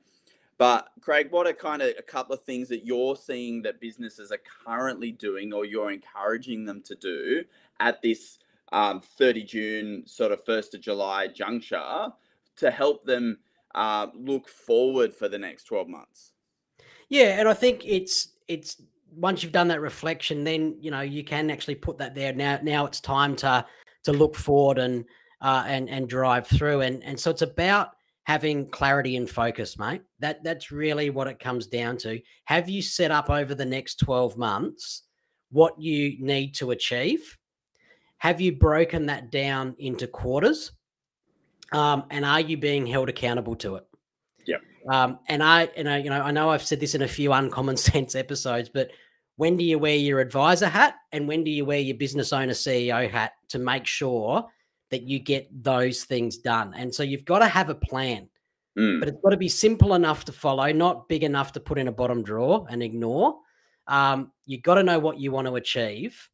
But 0.62 0.90
Craig, 1.02 1.32
what 1.32 1.48
are 1.48 1.54
kind 1.54 1.82
of 1.82 1.96
a 1.98 2.04
couple 2.04 2.36
of 2.36 2.44
things 2.44 2.70
that 2.70 2.86
you're 2.86 3.16
seeing 3.16 3.64
that 3.64 3.82
businesses 3.82 4.32
are 4.32 4.38
currently 4.64 5.12
doing 5.12 5.54
or 5.54 5.66
you're 5.66 5.90
encouraging 5.90 6.66
them 6.66 6.84
to 6.84 6.94
do 6.94 7.44
at 7.80 8.00
this 8.04 8.38
um, 8.72 9.02
30 9.02 9.44
June, 9.44 10.04
sort 10.06 10.32
of 10.32 10.46
1st 10.46 10.76
of 10.76 10.82
July 10.82 11.26
juncture 11.26 12.10
to 12.58 12.70
help 12.70 13.04
them 13.06 13.40
uh, 13.74 14.06
look 14.14 14.48
forward 14.48 15.16
for 15.16 15.28
the 15.28 15.40
next 15.40 15.64
12 15.64 15.88
months? 15.88 16.34
Yeah, 17.10 17.40
and 17.40 17.50
I 17.50 17.56
think 17.56 17.82
it's 17.84 18.34
it's 18.48 18.84
once 19.16 19.42
you've 19.42 19.52
done 19.52 19.70
that 19.70 19.82
reflection, 19.82 20.44
then 20.44 20.78
you 20.80 20.92
know 20.92 21.02
you 21.02 21.24
can 21.24 21.50
actually 21.50 21.74
put 21.74 21.98
that 21.98 22.14
there. 22.14 22.34
Now, 22.34 22.60
now 22.62 22.86
it's 22.86 23.02
time 23.02 23.36
to 23.38 23.66
to 24.04 24.14
look 24.14 24.36
forward 24.36 24.78
and 24.78 25.06
uh, 25.42 25.64
and 25.66 25.90
and 25.90 26.08
drive 26.08 26.46
through. 26.46 26.82
And 26.82 27.04
and 27.04 27.20
so 27.20 27.32
it's 27.32 27.42
about 27.42 27.96
having 28.24 28.70
clarity 28.70 29.16
and 29.16 29.30
focus, 29.30 29.78
mate. 29.78 30.02
That 30.20 30.44
that's 30.44 30.72
really 30.72 31.10
what 31.10 31.28
it 31.28 31.40
comes 31.40 31.68
down 31.68 31.98
to. 31.98 32.20
Have 32.46 32.70
you 32.70 32.82
set 32.82 33.12
up 33.12 33.30
over 33.30 33.56
the 33.56 33.66
next 33.66 33.96
twelve 33.96 34.38
months 34.38 35.04
what 35.52 35.80
you 35.80 36.16
need 36.20 36.56
to 36.56 36.72
achieve? 36.72 37.38
Have 38.18 38.40
you 38.40 38.56
broken 38.56 39.08
that 39.08 39.32
down 39.32 39.76
into 39.80 40.08
quarters? 40.08 40.72
Um, 41.72 42.04
and 42.10 42.26
are 42.26 42.42
you 42.42 42.58
being 42.58 42.86
held 42.86 43.10
accountable 43.10 43.56
to 43.58 43.76
it? 43.76 43.88
Yeah. 44.46 44.58
Um, 44.90 45.20
and 45.28 45.42
I, 45.42 45.64
and 45.76 45.90
I, 45.90 45.98
you 45.98 46.10
know, 46.10 46.22
I 46.22 46.32
know 46.32 46.50
I've 46.50 46.64
said 46.64 46.80
this 46.80 46.96
in 46.96 47.02
a 47.02 47.08
few 47.08 47.34
uncommon 47.34 47.78
sense 47.78 48.16
episodes, 48.16 48.70
but 48.70 48.92
when 49.38 49.58
do 49.58 49.64
you 49.64 49.80
wear 49.80 49.96
your 49.96 50.20
advisor 50.20 50.68
hat 50.68 50.96
and 51.12 51.28
when 51.28 51.44
do 51.44 51.52
you 51.52 51.66
wear 51.66 51.80
your 51.80 51.98
business 51.98 52.32
owner 52.32 52.54
CEO 52.54 53.10
hat 53.10 53.34
to 53.50 53.60
make 53.60 53.86
sure 53.86 54.46
that 54.92 55.04
you 55.04 55.20
get 55.20 55.48
those 55.64 56.04
things 56.04 56.38
done? 56.38 56.74
And 56.76 56.94
so 56.94 57.02
you've 57.04 57.26
got 57.26 57.40
to 57.40 57.48
have 57.48 57.70
a 57.70 57.76
plan, 57.76 58.28
Mm. 58.78 59.00
but 59.02 59.10
it's 59.10 59.20
got 59.22 59.32
to 59.32 59.38
be 59.38 59.50
simple 59.50 59.96
enough 59.96 60.24
to 60.26 60.32
follow, 60.32 60.72
not 60.72 61.10
big 61.10 61.24
enough 61.26 61.52
to 61.54 61.60
put 61.60 61.78
in 61.78 61.90
a 61.90 61.92
bottom 61.92 62.24
drawer 62.24 62.66
and 62.70 62.82
ignore. 62.82 63.38
Um, 63.88 64.32
you've 64.46 64.62
got 64.62 64.76
to 64.76 64.84
know 64.84 64.98
what 65.00 65.20
you 65.20 65.32
want 65.32 65.48
to 65.48 65.56
achieve. 65.56 66.30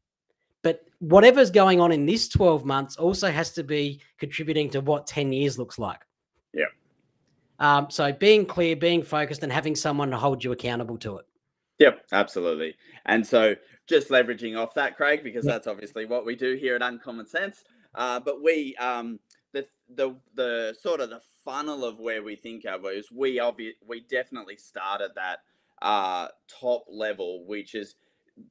But 0.61 0.83
whatever's 0.99 1.49
going 1.49 1.79
on 1.79 1.91
in 1.91 2.05
this 2.05 2.27
12 2.27 2.63
months 2.65 2.95
also 2.97 3.31
has 3.31 3.51
to 3.53 3.63
be 3.63 4.01
contributing 4.19 4.69
to 4.71 4.81
what 4.81 5.07
10 5.07 5.31
years 5.31 5.57
looks 5.57 5.79
like. 5.79 6.01
Yeah. 6.53 6.65
Um, 7.59 7.89
so 7.89 8.11
being 8.11 8.45
clear, 8.45 8.75
being 8.75 9.01
focused, 9.01 9.41
and 9.43 9.51
having 9.51 9.75
someone 9.75 10.11
to 10.11 10.17
hold 10.17 10.43
you 10.43 10.51
accountable 10.51 10.97
to 10.99 11.17
it. 11.17 11.25
Yep, 11.79 12.05
absolutely. 12.11 12.75
And 13.05 13.25
so 13.25 13.55
just 13.87 14.09
leveraging 14.09 14.57
off 14.57 14.73
that, 14.75 14.95
Craig, 14.97 15.23
because 15.23 15.45
Yep. 15.45 15.53
that's 15.53 15.67
obviously 15.67 16.05
what 16.05 16.25
we 16.25 16.35
do 16.35 16.55
here 16.55 16.75
at 16.75 16.81
Uncommon 16.83 17.25
Sense. 17.27 17.63
Uh, 17.97 18.19
but 18.19 18.41
we, 18.41 18.75
um, 18.77 19.19
the 19.51 19.67
the 19.89 20.15
the 20.35 20.75
sort 20.79 21.01
of 21.01 21.09
the 21.09 21.21
funnel 21.43 21.83
of 21.83 21.99
where 21.99 22.23
we 22.23 22.35
think 22.35 22.65
of 22.65 22.85
is 22.85 23.11
we 23.11 23.37
obvi- 23.39 23.75
we 23.85 24.01
definitely 24.01 24.55
start 24.55 25.01
at 25.01 25.15
that 25.15 25.39
uh, 25.81 26.27
top 26.47 26.85
level, 26.87 27.43
which 27.45 27.73
is 27.75 27.95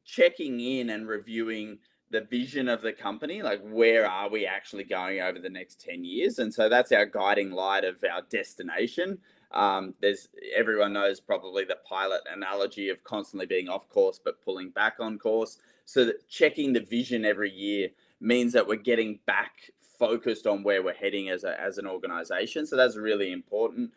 checking 0.05 0.61
in 0.61 0.91
and 0.91 1.09
reviewing 1.09 1.79
the 2.11 2.23
vision 2.23 2.69
of 2.69 2.83
the 2.83 2.93
company 2.93 3.43
like 3.43 3.61
where 3.65 4.09
are 4.09 4.29
we 4.29 4.47
actually 4.47 4.85
going 4.85 5.21
over 5.21 5.39
the 5.39 5.49
next 5.49 5.81
10 5.81 6.05
years? 6.05 6.39
And 6.39 6.53
so 6.53 6.69
that's 6.69 6.93
our 6.93 7.07
guiding 7.07 7.51
light 7.51 7.85
of 7.85 7.97
our 8.11 8.23
destination. 8.31 9.19
Um, 9.53 9.95
there's 10.01 10.29
everyone 10.57 10.93
knows 10.93 11.21
probably 11.21 11.65
the 11.65 11.79
pilot 11.89 12.21
analogy 12.33 12.91
of 12.91 13.03
constantly 13.05 13.47
being 13.47 13.69
off 13.69 13.89
course 13.89 14.21
but 14.25 14.43
pulling 14.43 14.71
back 14.71 14.95
on 15.01 15.19
course. 15.19 15.59
So 15.85 16.05
that 16.05 16.29
checking 16.29 16.73
the 16.73 16.81
vision 16.81 17.25
every 17.25 17.51
year 17.51 17.89
means 18.21 18.53
that 18.53 18.67
we're 18.67 18.77
getting 18.77 19.19
back 19.27 19.53
focused 19.99 20.47
on 20.47 20.63
where 20.63 20.83
we're 20.83 20.95
heading 20.95 21.29
as, 21.31 21.45
a, 21.45 21.59
as 21.61 21.79
an 21.79 21.87
organization 21.87 22.67
so 22.67 22.77
that's 22.77 22.97
really 22.97 23.33
important 23.33 23.91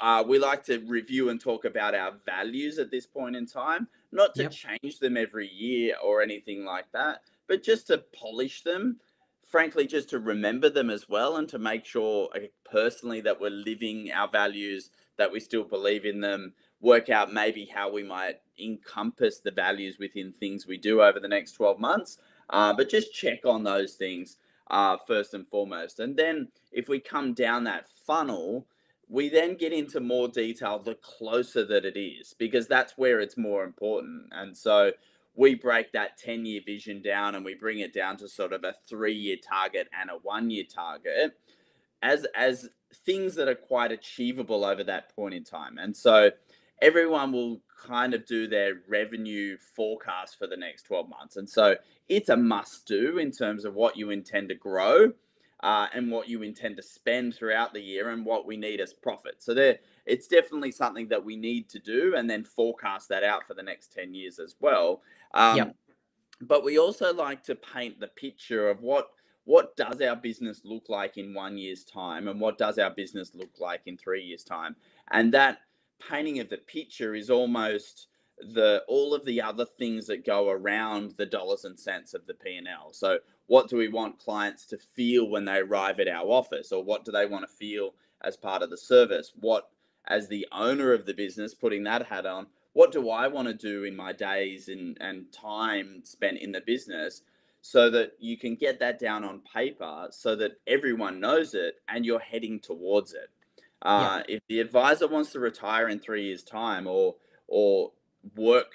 uh, 0.00 0.24
we 0.26 0.38
like 0.38 0.64
to 0.64 0.78
review 0.86 1.28
and 1.28 1.40
talk 1.40 1.66
about 1.66 1.94
our 1.94 2.12
values 2.24 2.78
at 2.78 2.90
this 2.90 3.06
point 3.06 3.36
in 3.36 3.46
time 3.46 3.86
not 4.12 4.34
to 4.34 4.44
Yep. 4.44 4.52
change 4.52 4.98
them 4.98 5.16
every 5.16 5.48
year 5.48 5.94
or 6.02 6.22
anything 6.22 6.64
like 6.64 6.90
that 6.92 7.20
but 7.46 7.62
just 7.62 7.86
to 7.88 7.98
polish 8.18 8.62
them 8.62 8.98
frankly 9.46 9.86
just 9.86 10.08
to 10.08 10.18
remember 10.18 10.70
them 10.70 10.88
as 10.88 11.08
well 11.08 11.36
and 11.36 11.48
to 11.50 11.58
make 11.58 11.84
sure 11.84 12.30
uh, 12.34 12.40
personally 12.70 13.20
that 13.20 13.38
we're 13.40 13.50
living 13.50 14.10
our 14.12 14.28
values 14.28 14.90
that 15.18 15.30
we 15.30 15.38
still 15.38 15.64
believe 15.64 16.06
in 16.06 16.20
them 16.22 16.54
work 16.80 17.10
out 17.10 17.32
maybe 17.32 17.66
how 17.66 17.90
we 17.92 18.02
might 18.02 18.40
encompass 18.58 19.40
the 19.40 19.50
values 19.50 19.98
within 19.98 20.32
things 20.32 20.66
we 20.66 20.78
do 20.78 21.02
over 21.02 21.20
the 21.20 21.28
next 21.28 21.52
12 21.52 21.78
months 21.78 22.18
uh, 22.50 22.72
but 22.72 22.88
just 22.88 23.12
check 23.14 23.44
on 23.44 23.64
those 23.64 23.94
things 23.94 24.36
uh, 24.70 24.96
first 25.06 25.34
and 25.34 25.46
foremost. 25.48 26.00
And 26.00 26.16
then 26.16 26.48
if 26.72 26.88
we 26.88 27.00
come 27.00 27.34
down 27.34 27.64
that 27.64 27.86
funnel 28.06 28.66
we 29.08 29.28
then 29.28 29.54
get 29.54 29.72
into 29.72 30.00
more 30.00 30.28
detail 30.28 30.78
the 30.78 30.94
closer 30.96 31.64
that 31.64 31.84
it 31.84 31.98
is 31.98 32.34
because 32.38 32.66
that's 32.66 32.96
where 32.96 33.20
it's 33.20 33.36
more 33.36 33.64
important. 33.64 34.24
And 34.32 34.56
so 34.56 34.92
we 35.34 35.54
break 35.54 35.92
that 35.92 36.16
10 36.18 36.46
year 36.46 36.60
vision 36.64 37.02
down 37.02 37.34
and 37.34 37.44
we 37.44 37.54
bring 37.54 37.80
it 37.80 37.92
down 37.92 38.16
to 38.18 38.28
sort 38.28 38.52
of 38.52 38.64
a 38.64 38.74
three 38.88 39.14
year 39.14 39.36
target 39.36 39.88
and 39.98 40.10
a 40.10 40.14
one 40.14 40.50
year 40.50 40.64
target 40.68 41.38
as 42.02 42.26
as 42.34 42.68
things 43.04 43.34
that 43.34 43.48
are 43.48 43.54
quite 43.54 43.90
achievable 43.90 44.64
over 44.64 44.84
that 44.84 45.14
point 45.14 45.34
in 45.34 45.44
time. 45.44 45.78
And 45.78 45.96
so 45.96 46.30
everyone 46.80 47.32
will 47.32 47.60
kind 47.86 48.14
of 48.14 48.26
do 48.26 48.46
their 48.46 48.74
revenue 48.88 49.56
forecast 49.74 50.38
for 50.38 50.46
the 50.46 50.56
next 50.56 50.84
12 50.84 51.08
months. 51.08 51.36
And 51.36 51.48
so 51.48 51.76
it's 52.08 52.28
a 52.28 52.36
must 52.36 52.86
do 52.86 53.18
in 53.18 53.30
terms 53.30 53.64
of 53.64 53.74
what 53.74 53.96
you 53.96 54.10
intend 54.10 54.48
to 54.48 54.54
grow 54.54 55.12
uh, 55.60 55.86
and 55.94 56.10
what 56.10 56.28
you 56.28 56.42
intend 56.42 56.76
to 56.76 56.82
spend 56.82 57.34
throughout 57.34 57.72
the 57.72 57.80
year 57.80 58.10
and 58.10 58.24
what 58.24 58.46
we 58.46 58.56
need 58.56 58.80
as 58.80 58.92
profit. 58.92 59.36
So 59.38 59.54
there 59.54 59.78
it's 60.06 60.28
definitely 60.28 60.72
something 60.72 61.08
that 61.08 61.24
we 61.24 61.36
need 61.36 61.68
to 61.70 61.78
do 61.78 62.14
and 62.16 62.28
then 62.28 62.44
forecast 62.44 63.08
that 63.08 63.24
out 63.24 63.46
for 63.46 63.54
the 63.54 63.62
next 63.62 63.92
10 63.92 64.14
years 64.14 64.38
as 64.38 64.56
well. 64.60 65.02
Um, 65.32 65.56
Yep. 65.56 65.76
but 66.42 66.64
we 66.64 66.78
also 66.78 67.14
like 67.14 67.42
to 67.44 67.54
paint 67.54 68.00
the 68.00 68.08
picture 68.08 68.68
of 68.68 68.80
what 68.82 69.08
what 69.44 69.76
does 69.76 70.00
our 70.00 70.16
business 70.16 70.62
look 70.64 70.88
like 70.88 71.18
in 71.18 71.34
one 71.34 71.58
year's 71.58 71.84
time 71.84 72.28
and 72.28 72.40
what 72.40 72.56
does 72.56 72.78
our 72.78 72.90
business 72.90 73.34
look 73.34 73.60
like 73.60 73.82
in 73.84 73.96
three 73.96 74.22
years 74.22 74.42
time. 74.42 74.74
And 75.10 75.32
that 75.34 75.58
painting 76.08 76.40
of 76.40 76.48
the 76.48 76.58
picture 76.58 77.14
is 77.14 77.30
almost 77.30 78.08
the 78.54 78.82
all 78.88 79.14
of 79.14 79.24
the 79.24 79.40
other 79.40 79.64
things 79.64 80.06
that 80.06 80.26
go 80.26 80.50
around 80.50 81.14
the 81.16 81.26
dollars 81.26 81.64
and 81.64 81.78
cents 81.78 82.14
of 82.14 82.26
the 82.26 82.34
p&l 82.34 82.92
so 82.92 83.18
what 83.46 83.68
do 83.68 83.76
we 83.76 83.88
want 83.88 84.18
clients 84.18 84.66
to 84.66 84.78
feel 84.78 85.28
when 85.28 85.44
they 85.44 85.58
arrive 85.58 86.00
at 86.00 86.08
our 86.08 86.26
office? 86.26 86.72
Or 86.72 86.82
what 86.82 87.04
do 87.04 87.12
they 87.12 87.26
want 87.26 87.48
to 87.48 87.56
feel 87.56 87.94
as 88.22 88.36
part 88.36 88.62
of 88.62 88.70
the 88.70 88.78
service? 88.78 89.32
What 89.38 89.68
as 90.06 90.28
the 90.28 90.46
owner 90.52 90.92
of 90.92 91.06
the 91.06 91.14
business 91.14 91.54
putting 91.54 91.84
that 91.84 92.06
hat 92.06 92.26
on 92.26 92.46
what 92.74 92.92
do 92.92 93.08
i 93.08 93.26
want 93.26 93.48
to 93.48 93.54
do 93.54 93.84
in 93.84 93.96
my 93.96 94.12
days 94.12 94.68
and, 94.68 94.98
and 95.00 95.32
time 95.32 96.00
spent 96.04 96.36
in 96.38 96.52
the 96.52 96.60
business 96.60 97.22
so 97.62 97.88
that 97.88 98.12
you 98.18 98.36
can 98.36 98.54
get 98.54 98.78
that 98.78 98.98
down 98.98 99.24
on 99.24 99.40
paper 99.40 100.06
so 100.10 100.36
that 100.36 100.52
everyone 100.66 101.20
knows 101.20 101.54
it 101.54 101.76
and 101.88 102.04
you're 102.04 102.18
heading 102.18 102.60
towards 102.60 103.14
it 103.14 103.30
uh, 103.84 104.22
if 104.28 104.42
the 104.48 104.60
advisor 104.60 105.06
wants 105.06 105.32
to 105.32 105.40
retire 105.40 105.88
in 105.88 105.98
three 105.98 106.24
years 106.24 106.42
time 106.42 106.86
or 106.86 107.16
or 107.46 107.92
work 108.36 108.72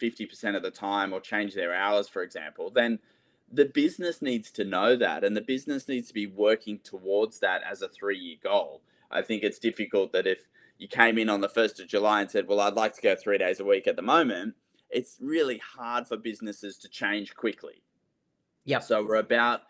50% 0.00 0.56
of 0.56 0.62
the 0.62 0.70
time 0.70 1.12
or 1.12 1.20
change 1.20 1.54
their 1.54 1.74
hours 1.74 2.08
for 2.08 2.22
example 2.22 2.70
then 2.70 2.98
the 3.52 3.64
business 3.64 4.22
needs 4.22 4.50
to 4.52 4.64
know 4.64 4.96
that 4.96 5.24
and 5.24 5.36
the 5.36 5.40
business 5.40 5.88
needs 5.88 6.08
to 6.08 6.14
be 6.14 6.26
working 6.26 6.78
towards 6.84 7.40
that 7.40 7.62
as 7.68 7.82
a 7.82 7.88
three 7.88 8.18
year 8.18 8.36
goal. 8.42 8.82
I 9.10 9.22
think 9.22 9.42
it's 9.42 9.58
difficult 9.58 10.12
that 10.12 10.26
if 10.26 10.38
you 10.78 10.86
came 10.88 11.18
in 11.18 11.28
on 11.28 11.40
the 11.40 11.48
1st 11.48 11.80
of 11.80 11.88
july 11.88 12.22
and 12.22 12.30
said 12.30 12.48
well 12.48 12.60
i'd 12.60 12.72
like 12.72 12.94
to 12.94 13.02
go 13.02 13.14
three 13.14 13.36
days 13.36 13.60
a 13.60 13.64
week 13.64 13.86
at 13.86 13.96
the 13.96 14.02
moment 14.02 14.54
it's 14.90 15.16
really 15.20 15.58
hard 15.58 16.06
for 16.06 16.16
businesses 16.16 16.76
to 16.78 16.88
change 16.88 17.34
quickly. 17.34 17.82
Yep. 18.64 18.82
so 18.82 19.04
we're 19.04 19.16
about 19.16 19.62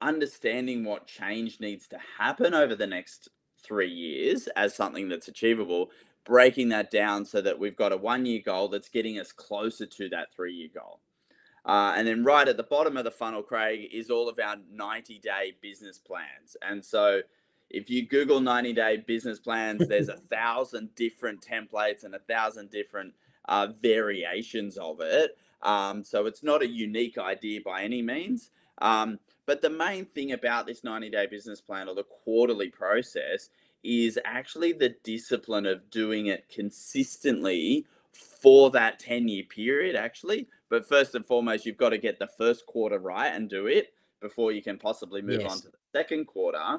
understanding 0.00 0.84
what 0.84 1.06
change 1.06 1.60
needs 1.60 1.86
to 1.88 1.98
happen 2.18 2.52
over 2.52 2.74
the 2.74 2.86
next 2.86 3.28
three 3.64 3.90
years 3.90 4.48
as 4.56 4.74
something 4.74 5.08
that's 5.08 5.28
achievable, 5.28 5.90
breaking 6.24 6.68
that 6.70 6.90
down 6.90 7.24
so 7.24 7.40
that 7.40 7.58
we've 7.58 7.76
got 7.76 7.92
a 7.92 7.96
one 7.96 8.26
year 8.26 8.42
goal 8.44 8.68
that's 8.68 8.88
getting 8.88 9.18
us 9.18 9.32
closer 9.32 9.86
to 9.86 10.08
that 10.10 10.28
three 10.34 10.54
year 10.54 10.68
goal. 10.74 11.00
Uh, 11.66 11.94
and 11.96 12.06
then 12.06 12.24
right 12.24 12.46
at 12.46 12.56
the 12.56 12.62
bottom 12.62 12.96
of 12.96 13.04
the 13.04 13.10
funnel, 13.10 13.42
Craig, 13.42 13.88
is 13.92 14.10
all 14.10 14.28
of 14.28 14.38
our 14.38 14.56
90 14.70 15.18
day 15.18 15.54
business 15.62 15.98
plans. 15.98 16.56
And 16.62 16.84
so 16.84 17.22
if 17.70 17.88
you 17.88 18.06
Google 18.06 18.40
90 18.40 18.72
day 18.74 18.98
business 18.98 19.38
plans, 19.38 19.88
there's 19.88 20.08
a 20.08 20.16
thousand 20.30 20.94
different 20.94 21.44
templates 21.44 22.04
and 22.04 22.14
a 22.14 22.18
thousand 22.20 22.70
different 22.70 23.14
uh, 23.46 23.68
variations 23.80 24.76
of 24.76 25.00
it. 25.00 25.36
Um, 25.62 26.04
so 26.04 26.26
it's 26.26 26.42
not 26.42 26.62
a 26.62 26.68
unique 26.68 27.16
idea 27.16 27.60
by 27.64 27.82
any 27.82 28.02
means. 28.02 28.50
Um, 28.78 29.18
but 29.46 29.62
the 29.62 29.70
main 29.70 30.06
thing 30.06 30.32
about 30.32 30.66
this 30.66 30.84
90 30.84 31.10
day 31.10 31.26
business 31.26 31.60
plan 31.60 31.88
or 31.88 31.94
the 31.94 32.04
quarterly 32.04 32.68
process 32.68 33.50
is 33.82 34.18
actually 34.24 34.72
the 34.72 34.94
discipline 35.04 35.66
of 35.66 35.90
doing 35.90 36.26
it 36.26 36.48
consistently 36.48 37.86
for 38.12 38.70
that 38.70 38.98
10 38.98 39.28
year 39.28 39.44
period, 39.44 39.96
actually. 39.96 40.48
But 40.70 40.88
first 40.88 41.14
and 41.14 41.24
foremost, 41.26 41.66
you've 41.66 41.76
got 41.76 41.90
to 41.90 41.98
get 41.98 42.18
the 42.18 42.28
first 42.38 42.66
quarter 42.66 42.98
right 42.98 43.28
and 43.28 43.48
do 43.48 43.66
it 43.66 43.92
before 44.20 44.52
you 44.52 44.62
can 44.62 44.78
possibly 44.78 45.20
move 45.20 45.42
Yes. 45.42 45.52
on 45.52 45.60
to 45.60 45.68
the 45.68 45.78
second 45.92 46.26
quarter. 46.26 46.78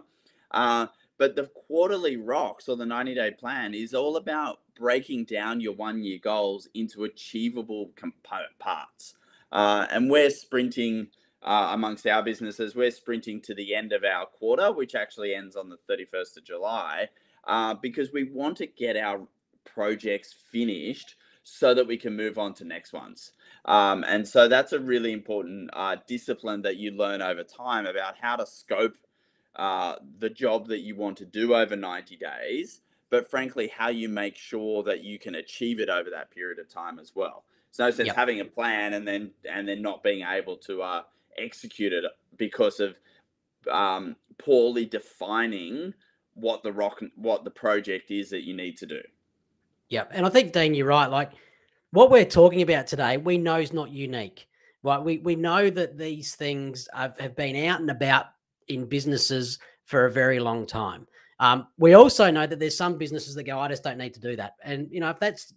Uh, 0.51 0.87
but 1.17 1.35
the 1.35 1.45
quarterly 1.67 2.17
rocks 2.17 2.67
or 2.67 2.75
the 2.75 2.85
90 2.85 3.15
day 3.15 3.31
plan 3.31 3.73
is 3.73 3.93
all 3.93 4.17
about 4.17 4.59
breaking 4.77 5.25
down 5.25 5.61
your 5.61 5.73
one 5.73 6.03
year 6.03 6.19
goals 6.21 6.67
into 6.73 7.03
achievable 7.03 7.91
component 7.95 8.57
parts. 8.59 9.13
Uh, 9.51 9.85
and 9.91 10.09
we're 10.09 10.29
sprinting 10.29 11.07
uh, 11.45 11.69
amongst 11.71 12.07
our 12.07 12.23
businesses, 12.23 12.75
we're 12.75 12.91
sprinting 12.91 13.39
to 13.39 13.53
the 13.53 13.75
end 13.75 13.93
of 13.93 14.03
our 14.03 14.25
quarter, 14.25 14.71
which 14.71 14.95
actually 14.95 15.33
ends 15.33 15.55
on 15.55 15.69
the 15.69 15.77
31st 15.89 16.37
of 16.37 16.43
July, 16.43 17.07
uh, 17.45 17.75
because 17.75 18.11
we 18.11 18.23
want 18.23 18.57
to 18.57 18.65
get 18.65 18.97
our 18.97 19.21
projects 19.63 20.33
finished 20.51 21.15
so 21.43 21.75
that 21.75 21.85
we 21.85 21.97
can 21.97 22.15
move 22.15 22.39
on 22.39 22.55
to 22.55 22.65
next 22.65 22.91
ones. 22.91 23.31
Um, 23.65 24.03
and 24.07 24.27
so 24.27 24.47
that's 24.47 24.73
a 24.73 24.79
really 24.79 25.11
important 25.11 25.69
uh, 25.73 25.97
discipline 26.07 26.63
that 26.63 26.77
you 26.77 26.91
learn 26.91 27.21
over 27.21 27.43
time 27.43 27.85
about 27.85 28.15
how 28.19 28.35
to 28.35 28.47
scope 28.47 28.97
uh, 29.55 29.95
the 30.17 30.29
job 30.29 30.67
that 30.69 30.79
you 30.79 30.95
want 30.95 31.17
to 31.17 31.25
do 31.25 31.53
over 31.53 31.75
90 31.75 32.17
days, 32.17 32.81
but 33.11 33.29
frankly, 33.29 33.67
how 33.67 33.89
you 33.89 34.09
make 34.09 34.35
sure 34.35 34.81
that 34.81 35.03
you 35.03 35.19
can 35.19 35.35
achieve 35.35 35.79
it 35.79 35.89
over 35.89 36.09
that 36.09 36.31
period 36.31 36.57
of 36.57 36.67
time 36.67 36.97
as 36.97 37.11
well. 37.15 37.45
So 37.69 37.85
it's 37.85 37.97
no 37.97 37.97
sense 37.97 38.07
yep. 38.07 38.15
having 38.15 38.39
a 38.39 38.45
plan 38.45 38.93
and 38.93 39.07
then 39.07 39.31
and 39.49 39.67
then 39.67 39.81
not 39.81 40.01
being 40.01 40.25
able 40.25 40.57
to 40.57 40.81
uh, 40.81 41.01
execute 41.37 41.93
it 41.93 42.03
because 42.37 42.79
of 42.79 42.95
um, 43.71 44.15
poorly 44.37 44.85
defining 44.85 45.93
what 46.33 46.63
the 46.63 46.71
rock 46.71 47.01
what 47.15 47.43
the 47.43 47.51
project 47.51 48.11
is 48.11 48.29
that 48.29 48.43
you 48.43 48.53
need 48.53 48.77
to 48.77 48.85
do. 48.85 49.01
Yeah, 49.89 50.05
and 50.11 50.25
I 50.25 50.29
think 50.29 50.51
Dean, 50.51 50.73
you're 50.73 50.87
right. 50.87 51.09
Like 51.09 51.31
what 51.91 52.11
we're 52.11 52.25
talking 52.25 52.61
about 52.61 52.87
today, 52.87 53.17
we 53.17 53.37
know 53.37 53.57
is 53.57 53.73
not 53.73 53.89
unique. 53.89 54.47
Right? 54.83 55.01
We 55.01 55.19
we 55.19 55.35
know 55.35 55.69
that 55.69 55.97
these 55.97 56.35
things 56.35 56.87
have, 56.93 57.17
have 57.19 57.35
been 57.35 57.67
out 57.67 57.79
and 57.79 57.89
about 57.89 58.27
in 58.67 58.85
businesses 58.85 59.57
for 59.85 60.05
a 60.05 60.11
very 60.11 60.39
long 60.39 60.65
time. 60.65 61.07
Um, 61.39 61.67
we 61.77 61.93
also 61.93 62.31
know 62.31 62.47
that 62.47 62.59
there's 62.59 62.77
some 62.77 62.97
businesses 62.97 63.35
that 63.35 63.43
go, 63.43 63.59
I 63.59 63.67
just 63.67 63.83
don't 63.83 63.97
need 63.97 64.13
to 64.13 64.19
do 64.19 64.35
that. 64.35 64.53
And 64.63 64.87
you 64.91 64.99
know, 64.99 65.09
if 65.09 65.19
that's 65.19 65.53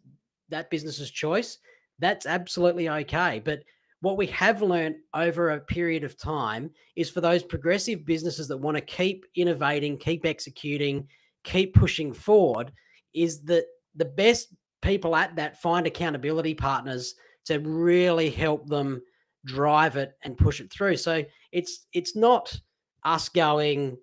that 0.48 0.70
business's 0.70 1.10
choice, 1.10 1.58
that's 1.98 2.26
absolutely 2.26 2.88
okay. 2.88 3.40
But 3.44 3.60
what 4.00 4.16
we 4.16 4.26
have 4.28 4.62
learned 4.62 4.96
over 5.14 5.50
a 5.50 5.60
period 5.60 6.04
of 6.04 6.16
time 6.16 6.70
is 6.94 7.10
for 7.10 7.20
those 7.20 7.42
progressive 7.42 8.04
businesses 8.04 8.46
that 8.48 8.56
want 8.56 8.76
to 8.76 8.80
keep 8.80 9.24
innovating, 9.34 9.98
keep 9.98 10.24
executing, 10.24 11.08
keep 11.42 11.74
pushing 11.74 12.12
forward, 12.12 12.72
is 13.14 13.42
that 13.44 13.64
the 13.96 14.04
best 14.04 14.54
people 14.82 15.16
at 15.16 15.34
that 15.36 15.60
find 15.60 15.86
accountability 15.86 16.54
partners 16.54 17.14
to 17.46 17.58
really 17.58 18.30
help 18.30 18.68
them 18.68 19.02
drive 19.44 19.96
it 19.96 20.12
and 20.22 20.38
push 20.38 20.60
it 20.60 20.72
through. 20.72 20.96
So 20.96 21.24
it's 21.50 21.86
it's 21.92 22.14
not 22.14 22.54
us 23.02 23.28
going, 23.28 23.96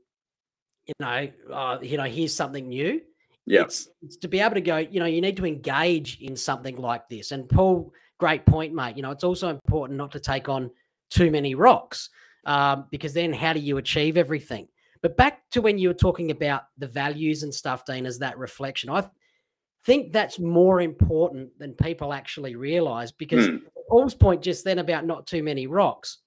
you 0.87 0.93
know, 0.99 1.29
uh, 1.53 1.77
you 1.81 1.97
know, 1.97 2.03
here's 2.03 2.35
something 2.35 2.67
new. 2.67 3.01
Yeah, 3.45 3.61
it's, 3.61 3.87
it's 4.01 4.17
to 4.17 4.27
be 4.27 4.39
able 4.39 4.55
to 4.55 4.61
go. 4.61 4.77
You 4.77 4.99
know, 4.99 5.05
you 5.05 5.21
need 5.21 5.37
to 5.37 5.45
engage 5.45 6.19
in 6.19 6.35
something 6.35 6.75
like 6.75 7.07
this. 7.07 7.31
And 7.31 7.47
Paul, 7.47 7.93
great 8.17 8.45
point, 8.45 8.73
mate. 8.73 8.95
You 8.95 9.03
know, 9.03 9.11
it's 9.11 9.23
also 9.23 9.49
important 9.49 9.97
not 9.97 10.11
to 10.11 10.19
take 10.19 10.49
on 10.49 10.71
too 11.09 11.31
many 11.31 11.55
rocks 11.55 12.09
um, 12.45 12.85
because 12.91 13.13
then 13.13 13.33
how 13.33 13.53
do 13.53 13.59
you 13.59 13.77
achieve 13.77 14.17
everything? 14.17 14.67
But 15.01 15.17
back 15.17 15.49
to 15.51 15.61
when 15.61 15.77
you 15.77 15.89
were 15.89 15.93
talking 15.93 16.31
about 16.31 16.63
the 16.77 16.87
values 16.87 17.43
and 17.43 17.53
stuff, 17.53 17.85
Dean, 17.85 18.05
as 18.05 18.17
that 18.19 18.37
reflection, 18.37 18.89
I 18.89 19.07
think 19.85 20.11
that's 20.11 20.39
more 20.39 20.81
important 20.81 21.57
than 21.59 21.73
people 21.73 22.11
actually 22.11 22.55
realize 22.55 23.11
because 23.11 23.47
mm. 23.47 23.61
Paul's 23.87 24.15
point 24.15 24.41
just 24.41 24.63
then 24.65 24.79
about 24.79 25.05
not 25.05 25.27
too 25.27 25.43
many 25.43 25.67
rocks. 25.67 26.19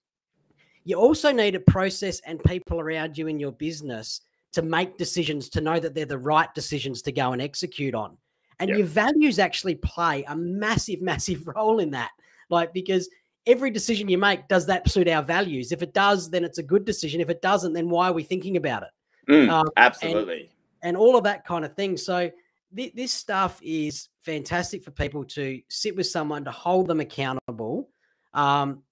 You 0.84 0.96
also 0.96 1.32
need 1.32 1.54
a 1.54 1.60
process 1.60 2.20
and 2.20 2.42
people 2.44 2.80
around 2.80 3.18
you 3.18 3.26
in 3.26 3.40
your 3.40 3.52
business 3.52 4.20
to 4.52 4.62
make 4.62 4.96
decisions 4.96 5.48
to 5.50 5.60
know 5.60 5.78
that 5.80 5.94
they're 5.94 6.06
the 6.06 6.18
right 6.18 6.52
decisions 6.54 7.02
to 7.02 7.12
go 7.12 7.32
and 7.32 7.42
execute 7.42 7.94
on. 7.94 8.16
And 8.60 8.70
yep. 8.70 8.78
your 8.78 8.86
values 8.86 9.38
actually 9.38 9.76
play 9.76 10.24
a 10.24 10.36
massive, 10.36 11.00
massive 11.02 11.46
role 11.46 11.80
in 11.80 11.90
that. 11.92 12.10
Like, 12.50 12.72
because 12.72 13.08
every 13.46 13.70
decision 13.70 14.08
you 14.08 14.18
make, 14.18 14.48
does 14.48 14.66
that 14.66 14.88
suit 14.88 15.08
our 15.08 15.22
values? 15.22 15.72
If 15.72 15.82
it 15.82 15.94
does, 15.94 16.30
then 16.30 16.44
it's 16.44 16.58
a 16.58 16.62
good 16.62 16.84
decision. 16.84 17.20
If 17.20 17.30
it 17.30 17.42
doesn't, 17.42 17.72
then 17.72 17.88
why 17.88 18.08
are 18.08 18.12
we 18.12 18.22
thinking 18.22 18.56
about 18.56 18.84
it? 18.84 18.90
Mm, 19.30 19.50
um, 19.50 19.68
absolutely. 19.76 20.50
And, 20.82 20.90
and, 20.90 20.96
all 20.96 21.16
of 21.16 21.24
that 21.24 21.44
kind 21.44 21.64
of 21.64 21.74
thing. 21.74 21.96
So, 21.96 22.30
th- 22.74 22.94
this 22.94 23.12
stuff 23.12 23.60
is 23.62 24.08
fantastic 24.20 24.82
for 24.82 24.90
people 24.90 25.24
to 25.24 25.60
sit 25.68 25.96
with 25.96 26.06
someone 26.06 26.44
to 26.44 26.50
hold 26.50 26.86
them 26.86 27.00
accountable 27.00 27.90
um, 28.32 28.82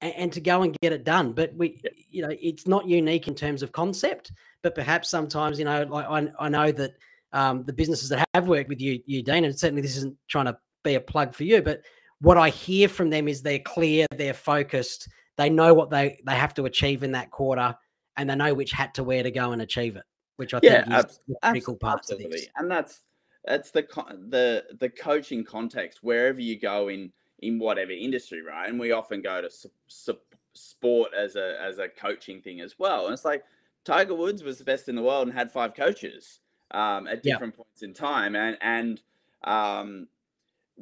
and, 0.00 0.32
to 0.32 0.40
go 0.40 0.62
and 0.62 0.76
get 0.82 0.92
it 0.92 1.04
done. 1.04 1.32
But 1.32 1.54
we, 1.54 1.80
you 2.10 2.22
know, 2.22 2.34
it's 2.40 2.66
not 2.66 2.86
unique 2.86 3.28
in 3.28 3.34
terms 3.34 3.62
of 3.62 3.72
concept, 3.72 4.32
but 4.62 4.74
perhaps 4.74 5.08
sometimes, 5.08 5.58
you 5.58 5.64
know, 5.64 5.84
like 5.84 6.06
I, 6.06 6.30
I 6.38 6.48
know 6.48 6.72
that 6.72 6.92
um, 7.32 7.64
the 7.64 7.72
businesses 7.72 8.08
that 8.08 8.26
have 8.34 8.48
worked 8.48 8.68
with 8.68 8.80
you, 8.80 9.00
you, 9.06 9.22
Dean, 9.22 9.44
and 9.44 9.58
certainly 9.58 9.82
this 9.82 9.96
isn't 9.96 10.16
trying 10.28 10.46
to 10.46 10.56
be 10.82 10.94
a 10.94 11.00
plug 11.00 11.34
for 11.34 11.44
you, 11.44 11.62
but 11.62 11.82
what 12.20 12.36
I 12.36 12.50
hear 12.50 12.88
from 12.88 13.10
them 13.10 13.28
is 13.28 13.42
they're 13.42 13.58
clear, 13.60 14.06
they're 14.16 14.34
focused, 14.34 15.08
they 15.36 15.48
know 15.48 15.72
what 15.72 15.90
they 15.90 16.20
they 16.26 16.34
have 16.34 16.54
to 16.54 16.66
achieve 16.66 17.02
in 17.02 17.12
that 17.12 17.30
quarter, 17.30 17.74
and 18.16 18.28
they 18.28 18.36
know 18.36 18.52
which 18.52 18.72
hat 18.72 18.94
to 18.94 19.04
wear 19.04 19.22
to 19.22 19.30
go 19.30 19.52
and 19.52 19.62
achieve 19.62 19.96
it. 19.96 20.04
Which 20.36 20.54
I 20.54 20.60
yeah, 20.62 20.84
think 20.84 20.98
is 20.98 21.20
ab- 21.42 21.52
critical 21.52 21.76
part 21.76 22.10
of 22.10 22.18
this. 22.18 22.46
And 22.56 22.70
that's 22.70 23.00
that's 23.44 23.70
the 23.70 23.86
the 24.28 24.64
the 24.78 24.90
coaching 24.90 25.44
context 25.44 26.00
wherever 26.02 26.40
you 26.40 26.58
go 26.58 26.88
in 26.88 27.12
in 27.38 27.58
whatever 27.58 27.92
industry, 27.92 28.42
right? 28.42 28.68
And 28.68 28.78
we 28.78 28.92
often 28.92 29.22
go 29.22 29.40
to 29.40 29.50
su- 29.50 29.70
su- 29.88 30.18
sport 30.52 31.12
as 31.18 31.36
a 31.36 31.58
as 31.60 31.78
a 31.78 31.88
coaching 31.88 32.42
thing 32.42 32.60
as 32.60 32.78
well. 32.78 33.06
And 33.06 33.14
it's 33.14 33.24
like 33.24 33.42
Tiger 33.84 34.14
Woods 34.14 34.42
was 34.42 34.58
the 34.58 34.64
best 34.64 34.88
in 34.90 34.94
the 34.94 35.02
world 35.02 35.28
and 35.28 35.36
had 35.36 35.50
five 35.50 35.74
coaches 35.74 36.40
um, 36.72 37.06
at 37.06 37.22
different 37.22 37.54
yeah. 37.54 37.64
points 37.64 37.82
in 37.82 37.94
time, 37.94 38.36
and 38.36 38.56
and 38.60 39.00
um, 39.44 40.08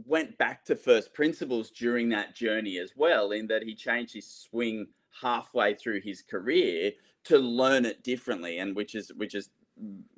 went 0.06 0.36
back 0.38 0.64
to 0.66 0.76
first 0.76 1.12
principles 1.14 1.70
during 1.70 2.08
that 2.10 2.34
journey 2.34 2.78
as 2.78 2.92
well. 2.96 3.32
In 3.32 3.46
that 3.48 3.62
he 3.62 3.74
changed 3.74 4.14
his 4.14 4.26
swing 4.26 4.86
halfway 5.20 5.74
through 5.74 6.00
his 6.00 6.22
career 6.22 6.92
to 7.24 7.38
learn 7.38 7.84
it 7.84 8.02
differently, 8.02 8.58
and 8.58 8.74
which 8.74 8.94
is 8.94 9.12
which 9.16 9.34
is 9.34 9.50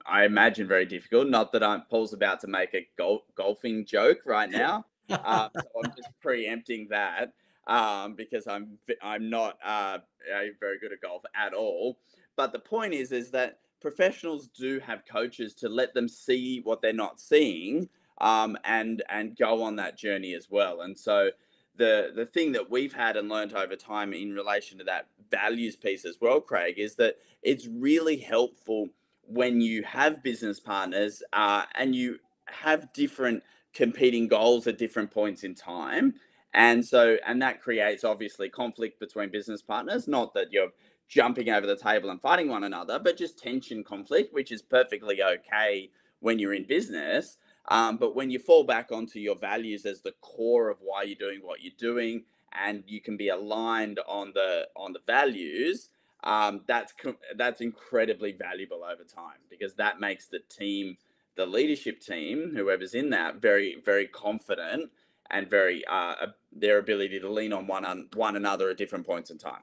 I 0.07 0.25
imagine 0.25 0.67
very 0.67 0.87
difficult. 0.87 1.29
Not 1.29 1.53
that 1.53 1.63
I'm 1.63 1.83
Paul's 1.91 2.13
about 2.13 2.41
to 2.41 2.47
make 2.47 2.75
a 2.75 2.87
golf, 2.97 3.23
golfing 3.35 3.85
joke 3.85 4.21
right 4.25 4.51
now, 4.51 4.87
uh, 5.11 5.49
so 5.55 5.63
I'm 5.85 5.93
just 5.97 6.11
preempting 6.21 6.89
that 6.91 7.33
um, 7.67 8.15
because 8.15 8.47
I'm 8.47 8.79
I'm 9.03 9.31
not 9.31 9.59
uh, 9.65 9.99
very 10.61 10.79
good 10.79 10.93
at 10.93 11.01
golf 11.01 11.23
at 11.35 11.55
all. 11.55 11.99
But 12.37 12.53
the 12.53 12.59
point 12.59 12.95
is, 12.95 13.13
is 13.13 13.31
that 13.33 13.59
professionals 13.81 14.49
do 14.49 14.81
have 14.81 15.05
coaches 15.07 15.55
to 15.55 15.69
let 15.69 15.95
them 15.95 16.09
see 16.09 16.61
what 16.61 16.83
they're 16.83 16.93
not 16.93 17.21
seeing 17.21 17.89
um, 18.21 18.57
and 18.65 19.03
and 19.09 19.37
go 19.37 19.63
on 19.63 19.77
that 19.77 19.97
journey 19.97 20.35
as 20.35 20.49
well. 20.51 20.83
And 20.83 20.99
so 20.99 21.31
the 21.77 22.13
the 22.15 22.27
thing 22.27 22.53
that 22.53 22.71
we've 22.71 22.93
had 22.93 23.17
and 23.17 23.29
learned 23.29 23.55
over 23.55 23.77
time 23.77 24.13
in 24.13 24.33
relation 24.33 24.79
to 24.79 24.85
that 24.85 25.07
values 25.31 25.77
piece 25.77 26.05
as 26.05 26.19
well, 26.21 26.41
Craig, 26.41 26.75
is 26.79 26.95
that 26.97 27.17
it's 27.43 27.67
really 27.67 28.19
helpful 28.19 28.89
when 29.27 29.61
you 29.61 29.83
have 29.85 30.23
business 30.23 30.61
partners 30.61 31.23
uh, 31.33 31.63
and 31.77 31.95
you 31.95 32.19
have 32.47 32.93
different 32.93 33.43
competing 33.73 34.27
goals 34.27 34.67
at 34.67 34.77
different 34.77 35.11
points 35.11 35.45
in 35.45 35.55
time. 35.55 36.15
And 36.53 36.85
so, 36.85 37.17
and 37.25 37.41
that 37.43 37.63
creates 37.63 38.03
obviously 38.03 38.49
conflict 38.49 38.99
between 38.99 39.31
business 39.31 39.63
partners. 39.63 40.09
Not 40.09 40.35
that 40.35 40.53
you're 40.53 40.71
jumping 41.11 41.51
over 41.51 41.67
the 41.67 41.77
table 41.77 42.09
and 42.09 42.23
fighting 42.23 42.49
one 42.49 42.65
another, 42.65 42.99
but 42.99 43.19
just 43.19 43.37
tension 43.37 43.83
conflict, 43.83 44.33
which 44.33 44.53
is 44.53 44.63
perfectly 44.63 45.21
okay 45.23 45.91
when 46.21 46.39
you're 46.39 46.55
in 46.55 46.65
business. 46.65 47.37
Um, 47.69 47.97
but 47.97 48.15
when 48.15 48.31
you 48.31 48.39
fall 48.39 48.65
back 48.65 48.91
onto 48.93 49.19
your 49.19 49.37
values 49.37 49.85
as 49.85 50.01
the 50.01 50.15
core 50.23 50.71
of 50.71 50.79
why 50.81 51.03
you're 51.03 51.17
doing 51.17 51.41
what 51.43 51.63
you're 51.63 51.73
doing, 51.77 52.25
and 52.53 52.83
you 52.87 53.01
can 53.01 53.17
be 53.17 53.29
aligned 53.29 54.01
on 54.09 54.33
the 54.35 54.69
on 54.77 54.93
the 54.93 55.01
values, 55.07 55.89
um, 56.25 56.63
that's 56.67 56.95
that's 57.37 57.61
incredibly 57.61 58.33
valuable 58.33 58.85
over 58.85 59.05
time 59.05 59.39
because 59.49 59.75
that 59.75 60.01
makes 60.01 60.27
the 60.27 60.41
team, 60.49 60.97
the 61.37 61.47
leadership 61.47 62.01
team, 62.01 62.53
whoever's 62.55 62.95
in 62.95 63.11
that, 63.11 63.37
very 63.43 63.81
very 63.85 64.07
confident 64.07 64.91
and 65.31 65.49
very 65.49 65.85
uh, 65.87 66.15
their 66.53 66.79
ability 66.79 67.21
to 67.21 67.31
lean 67.31 67.53
on 67.53 67.67
one 67.67 67.85
on 67.85 68.09
one 68.15 68.37
another 68.37 68.71
at 68.71 68.77
different 68.77 69.07
points 69.07 69.31
in 69.31 69.39
time. 69.39 69.63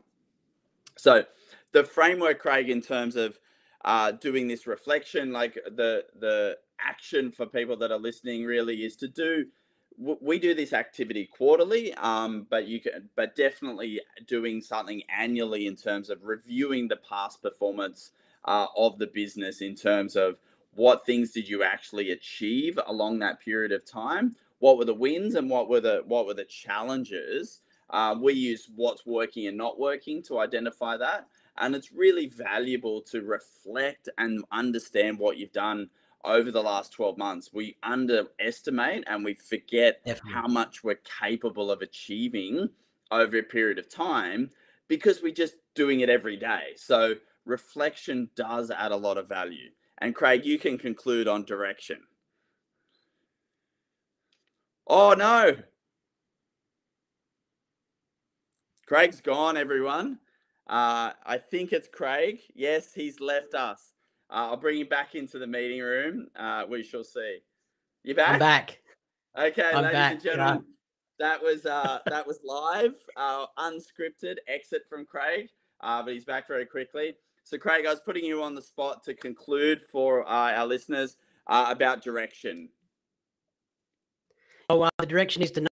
So 0.97 1.23
the 1.71 1.83
framework, 1.83 2.39
Craig, 2.39 2.69
in 2.69 2.81
terms 2.81 3.15
of 3.15 3.39
uh, 3.85 4.11
doing 4.11 4.47
this 4.47 4.67
reflection, 4.67 5.31
like 5.31 5.55
the 5.55 6.05
the 6.19 6.57
action 6.79 7.31
for 7.31 7.45
people 7.45 7.77
that 7.77 7.91
are 7.91 7.99
listening, 7.99 8.45
really 8.45 8.83
is 8.85 8.95
to 8.97 9.07
do. 9.07 9.45
We 9.99 10.37
do 10.37 10.53
this 10.53 10.73
activity 10.73 11.25
quarterly, 11.25 11.93
um, 11.95 12.45
but 12.49 12.67
you 12.67 12.79
can, 12.79 13.09
but 13.15 13.35
definitely 13.35 13.99
doing 14.27 14.61
something 14.61 15.01
annually 15.09 15.65
in 15.65 15.75
terms 15.75 16.11
of 16.11 16.23
reviewing 16.23 16.87
the 16.87 16.97
past 16.97 17.41
performance 17.41 18.11
uh, 18.45 18.67
of 18.77 18.99
the 18.99 19.07
business 19.07 19.61
in 19.61 19.75
terms 19.75 20.15
of 20.15 20.37
what 20.75 21.05
things 21.05 21.31
did 21.31 21.49
you 21.49 21.63
actually 21.63 22.11
achieve 22.11 22.79
along 22.85 23.17
that 23.19 23.39
period 23.39 23.71
of 23.71 23.83
time, 23.85 24.35
what 24.59 24.77
were 24.77 24.85
the 24.85 24.93
wins 24.93 25.33
and 25.33 25.49
what 25.49 25.67
were 25.67 25.81
the 25.81 26.03
what 26.05 26.27
were 26.27 26.35
the 26.35 26.45
challenges 26.45 27.61
uh, 27.89 28.15
we 28.19 28.33
use 28.33 28.69
what's 28.75 29.05
working 29.05 29.47
and 29.47 29.57
not 29.57 29.79
working 29.79 30.21
to 30.23 30.39
identify 30.39 30.97
that. 30.97 31.27
And 31.57 31.75
it's 31.75 31.91
really 31.91 32.27
valuable 32.27 33.01
to 33.03 33.21
reflect 33.21 34.09
and 34.17 34.43
understand 34.51 35.17
what 35.17 35.37
you've 35.37 35.53
done 35.53 35.89
over 36.23 36.51
the 36.51 36.61
last 36.61 36.91
12 36.91 37.17
months. 37.17 37.51
We 37.53 37.77
underestimate 37.83 39.05
and 39.07 39.23
we 39.23 39.33
forget 39.33 40.03
Definitely. 40.05 40.33
how 40.33 40.47
much 40.47 40.83
we're 40.83 40.99
capable 41.19 41.71
of 41.71 41.81
achieving 41.81 42.69
over 43.11 43.37
a 43.37 43.43
period 43.43 43.79
of 43.79 43.89
time 43.89 44.51
because 44.87 45.21
we're 45.21 45.33
just 45.33 45.55
doing 45.73 46.01
it 46.01 46.09
every 46.09 46.37
day. 46.37 46.73
So 46.75 47.15
reflection 47.45 48.29
does 48.35 48.69
add 48.69 48.91
a 48.91 48.95
lot 48.95 49.17
of 49.17 49.27
value. 49.27 49.69
And 49.99 50.13
Craig, 50.13 50.45
you 50.45 50.59
can 50.59 50.77
conclude 50.77 51.27
on 51.27 51.43
direction. 51.43 51.99
Oh 54.85 55.13
no. 55.13 55.55
Craig's 58.87 59.19
gone, 59.19 59.57
everyone. 59.57 60.17
Uh, 60.65 61.11
I 61.25 61.37
think 61.37 61.73
it's 61.73 61.89
Craig. 61.89 62.39
Yes, 62.55 62.93
he's 62.93 63.19
left 63.19 63.53
us. 63.53 63.91
Uh, 64.29 64.47
I'll 64.51 64.57
bring 64.57 64.77
you 64.77 64.85
back 64.85 65.13
into 65.13 65.39
the 65.39 65.47
meeting 65.47 65.81
room. 65.81 66.27
Uh, 66.37 66.63
we 66.69 66.83
shall 66.83 67.03
see. 67.03 67.39
You 68.03 68.15
back? 68.15 68.29
I'm 68.29 68.39
back. 68.39 68.79
Okay, 69.37 69.71
I'm 69.73 69.83
ladies 69.83 69.91
back, 69.91 70.11
and 70.13 70.23
gentlemen, 70.23 70.63
that 71.19 71.43
was 71.43 71.65
uh, 71.65 71.99
that 72.05 72.25
was 72.25 72.39
live, 72.45 72.95
uh, 73.17 73.47
unscripted 73.59 74.37
exit 74.47 74.83
from 74.89 75.05
Craig, 75.05 75.49
uh, 75.81 76.01
but 76.01 76.13
he's 76.13 76.25
back 76.25 76.47
very 76.47 76.65
quickly. 76.65 77.13
So, 77.43 77.57
Craig, 77.57 77.85
I 77.85 77.89
was 77.89 77.99
putting 77.99 78.23
you 78.23 78.41
on 78.41 78.55
the 78.55 78.61
spot 78.61 79.03
to 79.03 79.13
conclude 79.13 79.81
for 79.91 80.25
uh, 80.25 80.53
our 80.53 80.65
listeners 80.65 81.17
uh, 81.47 81.67
about 81.69 82.01
direction. 82.01 82.69
Oh, 84.69 84.81
uh, 84.81 84.89
the 84.99 85.05
direction 85.05 85.41
is 85.41 85.51
to 85.51 85.67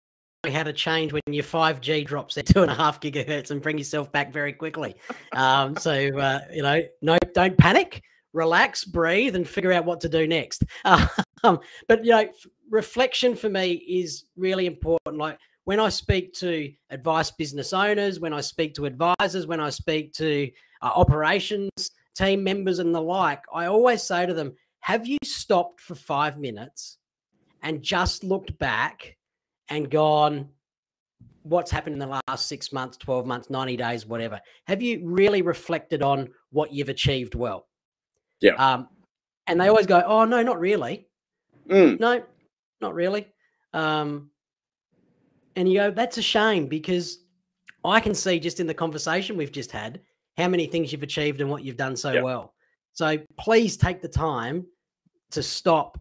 how 0.52 0.62
to 0.62 0.72
change 0.72 1.12
when 1.12 1.22
your 1.28 1.44
5G 1.44 2.06
drops 2.06 2.36
at 2.38 2.46
two 2.46 2.62
and 2.62 2.70
a 2.70 2.74
half 2.74 3.00
gigahertz 3.00 3.50
and 3.50 3.62
bring 3.62 3.78
yourself 3.78 4.10
back 4.12 4.32
very 4.32 4.52
quickly. 4.52 4.94
Um, 5.32 5.76
so, 5.76 5.92
uh, 5.92 6.40
you 6.52 6.62
know, 6.62 6.82
no, 7.02 7.18
don't 7.34 7.56
panic, 7.56 8.02
relax, 8.32 8.84
breathe, 8.84 9.36
and 9.36 9.48
figure 9.48 9.72
out 9.72 9.84
what 9.84 10.00
to 10.02 10.08
do 10.08 10.26
next. 10.26 10.64
Um, 11.44 11.60
but, 11.88 12.02
you 12.02 12.10
know, 12.10 12.26
reflection 12.70 13.36
for 13.36 13.50
me 13.50 13.72
is 13.72 14.24
really 14.34 14.64
important. 14.64 15.18
Like 15.18 15.38
when 15.64 15.78
I 15.78 15.90
speak 15.90 16.32
to 16.36 16.72
advice 16.88 17.30
business 17.30 17.74
owners, 17.74 18.18
when 18.18 18.32
I 18.32 18.40
speak 18.40 18.74
to 18.76 18.86
advisors, 18.86 19.46
when 19.46 19.60
I 19.60 19.68
speak 19.68 20.14
to 20.14 20.50
uh, 20.80 20.90
operations 20.94 21.90
team 22.16 22.42
members 22.42 22.78
and 22.78 22.94
the 22.94 23.00
like, 23.00 23.42
I 23.52 23.66
always 23.66 24.02
say 24.02 24.24
to 24.24 24.32
them, 24.32 24.54
have 24.80 25.06
you 25.06 25.18
stopped 25.22 25.80
for 25.80 25.94
five 25.94 26.38
minutes 26.38 26.98
and 27.62 27.82
just 27.82 28.22
looked 28.22 28.56
back 28.58 29.16
and 29.68 29.90
gone, 29.90 30.48
what's 31.42 31.70
happened 31.70 31.94
in 31.94 31.98
the 31.98 32.20
last 32.28 32.46
six 32.48 32.72
months, 32.72 32.96
12 32.96 33.26
months, 33.26 33.50
90 33.50 33.76
days, 33.76 34.06
whatever? 34.06 34.40
Have 34.66 34.82
you 34.82 35.00
really 35.04 35.42
reflected 35.42 36.02
on 36.02 36.28
what 36.50 36.72
you've 36.72 36.88
achieved 36.88 37.34
well? 37.34 37.66
Yeah. 38.40 38.54
Um, 38.54 38.88
and 39.46 39.60
they 39.60 39.68
always 39.68 39.86
go, 39.86 40.02
oh, 40.06 40.24
no, 40.24 40.42
not 40.42 40.58
really. 40.58 41.06
Mm, 41.68 41.98
No, 42.00 42.22
not 42.80 42.94
really. 42.94 43.26
Um, 43.72 44.30
and 45.56 45.68
you 45.68 45.74
go, 45.78 45.90
that's 45.90 46.18
a 46.18 46.22
shame 46.22 46.66
because 46.66 47.18
I 47.84 48.00
can 48.00 48.14
see 48.14 48.38
just 48.40 48.60
in 48.60 48.66
the 48.66 48.74
conversation 48.74 49.36
we've 49.36 49.52
just 49.52 49.70
had 49.70 50.00
how 50.36 50.48
many 50.48 50.66
things 50.66 50.90
you've 50.92 51.02
achieved 51.02 51.40
and 51.40 51.48
what 51.50 51.62
you've 51.64 51.76
done 51.76 51.96
so 51.96 52.12
Yep. 52.12 52.22
well. 52.24 52.54
So 52.92 53.18
please 53.38 53.76
take 53.76 54.02
the 54.02 54.08
time 54.08 54.66
to 55.30 55.42
stop 55.42 56.00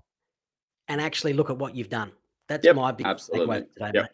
and 0.87 0.99
actually 1.01 1.33
look 1.33 1.49
at 1.49 1.57
what 1.57 1.75
you've 1.75 1.89
done. 1.89 2.11
That's 2.47 2.69
Yep, 2.69 2.71
my 2.71 2.91
big 2.91 3.07
absolutely. 3.07 3.23
takeaway 3.33 3.71
today, 3.73 3.91
Yep. 3.93 4.05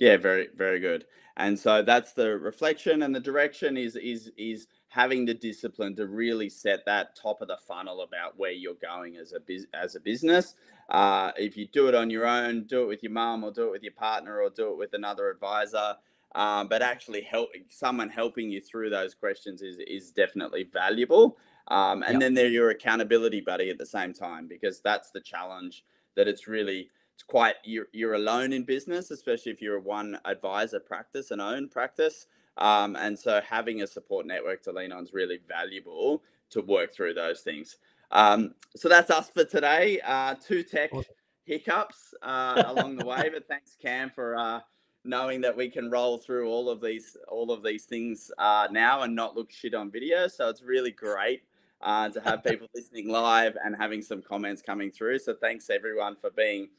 Yeah, 0.00 0.16
very, 0.18 0.48
very 0.54 0.80
good. 0.80 1.06
And 1.36 1.58
so 1.58 1.82
that's 1.82 2.12
the 2.14 2.38
reflection 2.38 3.02
and 3.02 3.14
the 3.14 3.20
direction 3.20 3.76
is 3.76 3.96
is 3.96 4.30
is 4.38 4.66
having 4.88 5.26
the 5.26 5.34
discipline 5.34 5.96
to 5.96 6.06
really 6.08 6.48
set 6.50 6.84
that 6.86 7.16
top 7.16 7.42
of 7.42 7.48
the 7.48 7.58
funnel 7.68 8.02
about 8.02 8.38
where 8.38 8.52
you're 8.52 8.74
going 8.74 9.16
as 9.16 9.32
a 9.32 9.40
bus- 9.40 9.66
as 9.74 9.96
a 9.96 10.00
business. 10.00 10.54
Uh, 10.90 11.32
if 11.36 11.56
you 11.56 11.66
do 11.68 11.88
it 11.88 11.94
on 11.94 12.10
your 12.10 12.26
own, 12.26 12.64
do 12.64 12.82
it 12.82 12.86
with 12.86 13.02
your 13.02 13.12
mom, 13.12 13.44
or 13.44 13.52
do 13.52 13.68
it 13.68 13.70
with 13.72 13.82
your 13.82 13.92
partner 13.94 14.40
or 14.42 14.50
do 14.50 14.70
it 14.72 14.78
with 14.78 14.94
another 14.94 15.30
advisor. 15.30 15.96
Um, 16.34 16.68
but 16.68 16.82
actually 16.82 17.22
help 17.22 17.50
someone 17.70 18.08
helping 18.10 18.50
you 18.50 18.60
through 18.60 18.90
those 18.90 19.14
questions 19.14 19.62
is 19.62 19.78
is 19.78 20.12
definitely 20.12 20.64
valuable. 20.64 21.38
Um, 21.68 22.02
and 22.04 22.20
Yep. 22.20 22.22
then 22.22 22.34
they're 22.34 22.48
your 22.48 22.70
accountability 22.70 23.40
buddy 23.42 23.70
at 23.70 23.78
the 23.78 23.86
same 23.86 24.12
time 24.14 24.48
because 24.48 24.80
that's 24.82 25.10
the 25.10 25.20
challenge 25.20 25.84
that 26.16 26.28
it's 26.28 26.48
really 26.48 26.90
it's 27.20 27.26
quite 27.26 27.56
you're, 27.64 27.88
you're 27.92 28.14
alone 28.14 28.50
in 28.54 28.64
business 28.64 29.10
especially 29.10 29.52
if 29.52 29.60
you're 29.60 29.76
a 29.76 29.80
one 29.80 30.18
advisor 30.24 30.80
practice 30.80 31.30
and 31.30 31.40
own 31.40 31.68
practice. 31.68 32.26
Um, 32.56 32.96
and 32.96 33.18
so 33.18 33.42
having 33.46 33.82
a 33.82 33.86
support 33.86 34.24
network 34.26 34.62
to 34.62 34.72
lean 34.72 34.90
on 34.90 35.04
is 35.04 35.12
really 35.12 35.38
valuable 35.46 36.22
to 36.48 36.62
work 36.62 36.94
through 36.94 37.14
those 37.14 37.40
things. 37.40 37.76
Um, 38.10 38.54
so 38.74 38.88
that's 38.88 39.10
us 39.10 39.28
for 39.28 39.44
today. 39.44 40.00
Uh, 40.02 40.34
two 40.34 40.62
tech 40.62 40.94
Awesome. 40.94 41.12
hiccups 41.44 42.14
uh, 42.22 42.62
along 42.66 42.96
the 42.96 43.04
way 43.04 43.28
but 43.30 43.46
thanks 43.46 43.76
cam 43.80 44.08
for 44.08 44.34
uh, 44.36 44.60
knowing 45.04 45.42
that 45.42 45.54
we 45.54 45.68
can 45.68 45.90
roll 45.90 46.16
through 46.16 46.48
all 46.48 46.70
of 46.70 46.80
these 46.80 47.18
all 47.28 47.52
of 47.52 47.62
these 47.62 47.84
things 47.84 48.30
uh, 48.38 48.66
now 48.70 49.02
and 49.02 49.14
not 49.14 49.36
look 49.36 49.50
shit 49.52 49.74
on 49.74 49.90
video. 49.90 50.26
So 50.26 50.48
it's 50.48 50.62
really 50.62 50.90
great 50.90 51.42
uh, 51.82 52.08
to 52.08 52.20
have 52.22 52.42
people 52.44 52.66
listening 52.74 53.08
live 53.08 53.58
and 53.62 53.76
having 53.76 54.00
some 54.00 54.22
comments 54.22 54.62
coming 54.62 54.90
through. 54.90 55.18
So 55.18 55.34
thanks 55.34 55.68
everyone 55.68 56.16
for 56.16 56.30
being 56.30 56.70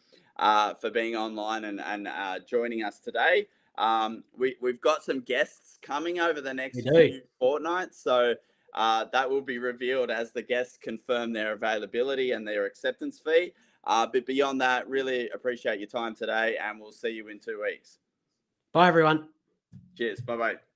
uh, 0.41 0.73
for 0.73 0.89
being 0.89 1.15
online 1.15 1.63
and, 1.65 1.79
and 1.79 2.07
uh, 2.07 2.39
joining 2.39 2.83
us 2.83 2.99
today. 2.99 3.47
Um, 3.77 4.23
we, 4.37 4.55
we've 4.61 4.81
got 4.81 5.03
some 5.03 5.21
guests 5.21 5.77
coming 5.81 6.19
over 6.19 6.41
the 6.41 6.53
next 6.53 6.81
few 6.81 7.21
fortnights. 7.39 8.03
So 8.03 8.35
uh, 8.73 9.05
that 9.13 9.29
will 9.29 9.41
be 9.41 9.59
revealed 9.59 10.11
as 10.11 10.31
the 10.31 10.41
guests 10.41 10.77
confirm 10.81 11.31
their 11.31 11.53
availability 11.53 12.31
and 12.31 12.45
their 12.45 12.65
acceptance 12.65 13.21
fee. 13.23 13.53
Uh, 13.85 14.07
but 14.11 14.25
beyond 14.25 14.59
that, 14.61 14.87
really 14.89 15.29
appreciate 15.29 15.79
your 15.79 15.89
time 15.89 16.15
today 16.15 16.57
and 16.61 16.79
we'll 16.79 16.91
see 16.91 17.09
you 17.09 17.29
in 17.29 17.39
two 17.39 17.61
weeks. 17.63 17.99
Bye, 18.73 18.87
everyone. 18.87 19.29
Cheers. 19.97 20.21
Bye 20.21 20.37
bye. 20.37 20.70